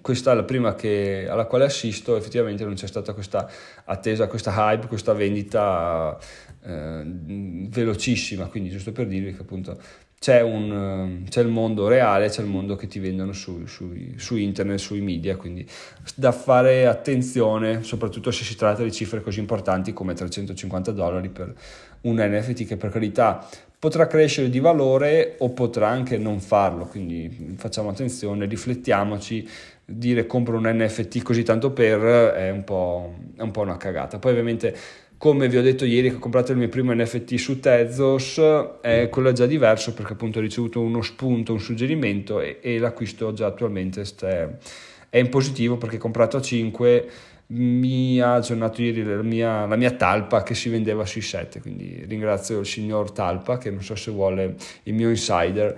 questa 0.00 0.32
è 0.32 0.34
la 0.34 0.44
prima 0.44 0.74
che, 0.74 1.26
alla 1.28 1.46
quale 1.46 1.64
assisto, 1.64 2.16
effettivamente 2.16 2.64
non 2.64 2.74
c'è 2.74 2.86
stata 2.86 3.12
questa 3.12 3.50
attesa, 3.84 4.26
questa 4.26 4.52
hype, 4.56 4.86
questa 4.86 5.12
vendita 5.12 6.18
eh, 6.62 7.02
velocissima, 7.04 8.46
quindi 8.46 8.70
giusto 8.70 8.92
per 8.92 9.06
dirvi 9.06 9.34
che 9.34 9.42
appunto 9.42 9.78
c'è, 10.20 10.42
un, 10.42 11.24
c'è, 11.30 11.40
il 11.40 11.48
mondo 11.48 11.88
reale, 11.88 12.28
c'è 12.28 12.42
il 12.42 12.46
mondo 12.46 12.76
che 12.76 12.86
ti 12.86 12.98
vendono 12.98 13.32
su, 13.32 13.64
su, 13.64 13.90
su, 14.16 14.36
internet, 14.36 14.78
sui 14.78 15.00
media, 15.00 15.36
quindi 15.36 15.66
da 16.14 16.30
fare 16.30 16.86
attenzione, 16.86 17.82
soprattutto 17.82 18.30
se 18.30 18.44
si 18.44 18.54
tratta 18.54 18.82
di 18.82 18.92
cifre 18.92 19.22
così 19.22 19.38
importanti 19.38 19.94
come 19.94 20.12
350 20.12 20.92
dollari 20.92 21.30
per 21.30 21.54
un 22.02 22.16
NFT 22.16 22.66
che 22.66 22.76
per 22.76 22.90
carità 22.90 23.48
potrà 23.80 24.06
crescere 24.06 24.50
di 24.50 24.60
valore 24.60 25.36
o 25.38 25.50
potrà 25.50 25.88
anche 25.88 26.18
non 26.18 26.38
farlo, 26.38 26.84
quindi 26.84 27.54
facciamo 27.56 27.88
attenzione, 27.88 28.44
riflettiamoci, 28.44 29.48
dire 29.86 30.26
compro 30.26 30.58
un 30.58 30.70
NFT 30.70 31.22
così 31.22 31.42
tanto 31.42 31.72
per 31.72 31.98
è 31.98 32.50
un 32.50 32.62
po', 32.62 33.14
è 33.36 33.40
un 33.40 33.50
po 33.50 33.62
una 33.62 33.78
cagata. 33.78 34.18
Poi 34.18 34.32
ovviamente 34.32 34.76
come 35.16 35.48
vi 35.48 35.56
ho 35.56 35.62
detto 35.62 35.86
ieri 35.86 36.10
che 36.10 36.16
ho 36.16 36.18
comprato 36.18 36.52
il 36.52 36.58
mio 36.58 36.68
primo 36.68 36.94
NFT 36.94 37.34
su 37.34 37.58
Tezos, 37.58 38.40
è 38.82 39.08
quello 39.10 39.32
già 39.32 39.46
diverso 39.46 39.92
perché 39.94 40.12
appunto 40.12 40.38
ho 40.38 40.42
ricevuto 40.42 40.80
uno 40.80 41.00
spunto, 41.00 41.52
un 41.52 41.60
suggerimento 41.60 42.40
e, 42.40 42.58
e 42.60 42.78
l'acquisto 42.78 43.32
già 43.32 43.46
attualmente 43.46 44.02
è, 45.10 45.18
in 45.18 45.28
positivo 45.30 45.78
perché 45.78 45.96
comprato 45.96 46.36
a 46.36 46.40
5 46.42 47.08
mi 47.52 48.20
ha 48.20 48.34
aggiornato 48.34 48.80
ieri 48.80 49.02
la 49.02 49.22
mia, 49.22 49.66
la 49.66 49.76
mia, 49.76 49.90
talpa 49.92 50.42
che 50.42 50.54
si 50.54 50.68
vendeva 50.68 51.04
sui 51.04 51.20
7 51.20 51.60
quindi 51.60 52.04
ringrazio 52.06 52.60
il 52.60 52.66
signor 52.66 53.10
Talpa 53.10 53.58
che 53.58 53.70
non 53.70 53.82
so 53.82 53.96
se 53.96 54.10
vuole 54.10 54.54
il 54.84 54.94
mio 54.94 55.08
insider 55.08 55.74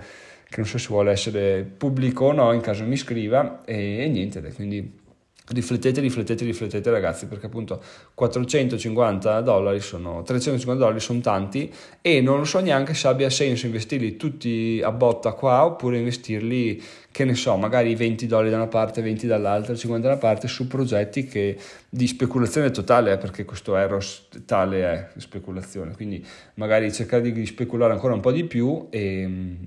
che 0.47 0.57
non 0.57 0.65
so 0.65 0.77
se 0.77 0.87
vuole 0.89 1.11
essere 1.11 1.63
pubblico 1.63 2.25
o 2.25 2.31
no 2.31 2.51
in 2.51 2.61
caso 2.61 2.83
mi 2.83 2.95
scriva 2.95 3.63
e, 3.65 4.03
e 4.03 4.07
niente 4.07 4.41
quindi 4.53 5.01
Riflettete, 5.45 5.99
riflettete, 5.99 6.45
riflettete 6.45 6.89
ragazzi 6.89 7.25
perché 7.25 7.47
appunto 7.47 7.81
450 8.13 9.41
dollari 9.41 9.81
sono 9.81 10.23
350 10.23 10.81
dollari 10.81 11.01
sono 11.01 11.19
tanti 11.19 11.71
e 11.99 12.21
non 12.21 12.37
lo 12.37 12.45
so 12.45 12.61
neanche 12.61 12.93
se 12.93 13.09
abbia 13.09 13.29
senso 13.29 13.65
investirli 13.65 14.15
tutti 14.15 14.79
a 14.81 14.91
botta 14.91 15.33
qua 15.33 15.65
oppure 15.65 15.97
investirli 15.97 16.81
che 17.11 17.25
ne 17.25 17.35
so 17.35 17.57
magari 17.57 17.93
20 17.93 18.25
dollari 18.25 18.49
da 18.49 18.55
una 18.55 18.67
parte 18.67 19.01
20 19.01 19.27
dall'altra 19.27 19.75
50 19.75 20.07
da 20.07 20.13
una 20.13 20.21
parte 20.21 20.47
su 20.47 20.65
progetti 20.65 21.25
che 21.25 21.57
di 21.89 22.07
speculazione 22.07 22.71
totale 22.71 23.11
eh, 23.11 23.17
perché 23.17 23.45
questo 23.45 23.75
Eros 23.75 24.29
tale 24.45 24.83
è 24.83 25.19
speculazione. 25.19 25.93
Quindi 25.93 26.25
magari 26.55 26.91
cercare 26.91 27.31
di 27.31 27.45
speculare 27.45 27.93
ancora 27.93 28.13
un 28.13 28.19
po' 28.19 28.31
di 28.31 28.45
più 28.45 28.87
e 28.89 29.57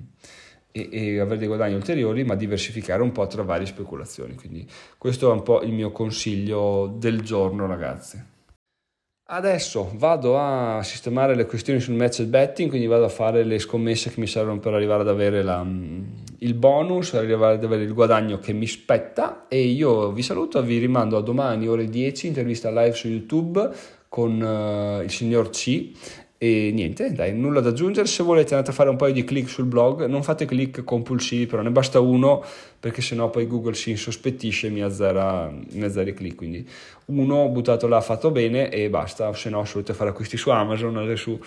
e, 0.76 0.88
e, 0.90 1.20
avere 1.20 1.38
dei 1.38 1.46
guadagni 1.46 1.74
ulteriori, 1.74 2.24
ma 2.24 2.34
diversificare 2.34 3.02
un 3.02 3.12
po' 3.12 3.26
tra 3.26 3.42
varie 3.42 3.66
speculazioni. 3.66 4.34
Quindi 4.34 4.66
questo 4.98 5.30
è 5.30 5.32
un 5.32 5.42
po' 5.42 5.62
il 5.62 5.72
mio 5.72 5.90
consiglio 5.90 6.94
del 6.98 7.22
giorno, 7.22 7.66
ragazzi. 7.66 8.34
Adesso 9.28 9.90
vado 9.94 10.38
a 10.38 10.84
sistemare 10.84 11.34
le 11.34 11.46
questioni 11.46 11.80
sul 11.80 11.94
match 11.94 12.22
betting, 12.22 12.68
quindi 12.68 12.86
vado 12.86 13.06
a 13.06 13.08
fare 13.08 13.42
le 13.42 13.58
scommesse 13.58 14.10
che 14.12 14.20
mi 14.20 14.28
servono 14.28 14.60
per 14.60 14.72
arrivare 14.72 15.02
ad 15.02 15.08
avere 15.08 15.42
la, 15.42 15.66
il 16.38 16.54
bonus, 16.54 17.14
arrivare 17.14 17.54
ad 17.54 17.64
avere 17.64 17.82
il 17.82 17.92
guadagno 17.92 18.38
che 18.38 18.52
mi 18.52 18.68
spetta 18.68 19.46
e 19.48 19.62
io 19.62 20.12
vi 20.12 20.22
saluto, 20.22 20.62
vi 20.62 20.78
rimando 20.78 21.16
a 21.16 21.22
domani 21.22 21.66
ore 21.66 21.88
10, 21.88 22.28
intervista 22.28 22.70
live 22.70 22.94
su 22.94 23.08
YouTube 23.08 23.68
con 24.08 24.40
uh, 24.40 25.02
il 25.02 25.10
signor 25.10 25.50
C 25.50 25.90
e 26.38 26.70
niente, 26.72 27.12
dai, 27.12 27.32
nulla 27.32 27.60
da 27.60 27.70
aggiungere. 27.70 28.06
Se 28.06 28.22
volete 28.22 28.54
andate 28.54 28.70
a 28.70 28.74
fare 28.74 28.90
un 28.90 28.96
paio 28.96 29.12
di 29.12 29.24
click 29.24 29.48
sul 29.48 29.64
blog, 29.64 30.04
non 30.04 30.22
fate 30.22 30.44
click 30.44 30.84
compulsivi, 30.84 31.46
però 31.46 31.62
ne 31.62 31.70
basta 31.70 31.98
uno 32.00 32.44
perché 32.78 33.00
sennò 33.00 33.30
poi 33.30 33.46
Google 33.46 33.74
si 33.74 33.90
insospettisce 33.90 34.66
e 34.66 34.70
mi 34.70 34.82
azzera, 34.82 35.50
mi 35.50 35.82
azzera 35.82 36.10
i 36.10 36.14
click. 36.14 36.36
Quindi 36.36 36.68
uno 37.06 37.48
buttato 37.48 37.88
là 37.88 38.00
fatto 38.00 38.30
bene 38.30 38.70
e 38.70 38.90
basta. 38.90 39.32
Se 39.32 39.48
no, 39.48 39.64
se 39.64 39.72
volete 39.74 39.94
fare 39.94 40.10
acquisti 40.10 40.36
su 40.36 40.50
Amazon, 40.50 40.96
andate 40.96 41.16
su 41.16 41.38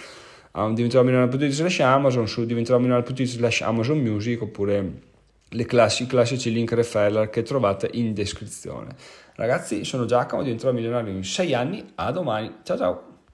um, 0.54 0.73
diventerò 0.73 1.04
slash 1.49 1.80
Amazon, 1.82 2.28
su 2.28 2.45
diventerò 2.45 2.80
slash 2.80 3.62
Amazon 3.62 3.99
Music 3.99 4.41
oppure 4.41 5.08
i 5.49 5.65
classici 5.65 6.52
link 6.52 6.71
referral 6.71 7.30
che 7.30 7.43
trovate 7.43 7.89
in 7.93 8.13
descrizione. 8.13 8.95
Ragazzi, 9.36 9.86
sono 9.86 10.06
Giacomo, 10.06 10.43
diventerò 10.43 10.71
milionario 10.71 11.13
in 11.13 11.23
6 11.23 11.54
anni. 11.54 11.91
A 11.95 12.12
domani. 12.12 12.56
Ciao 12.63 12.78
ciao. 12.78 13.08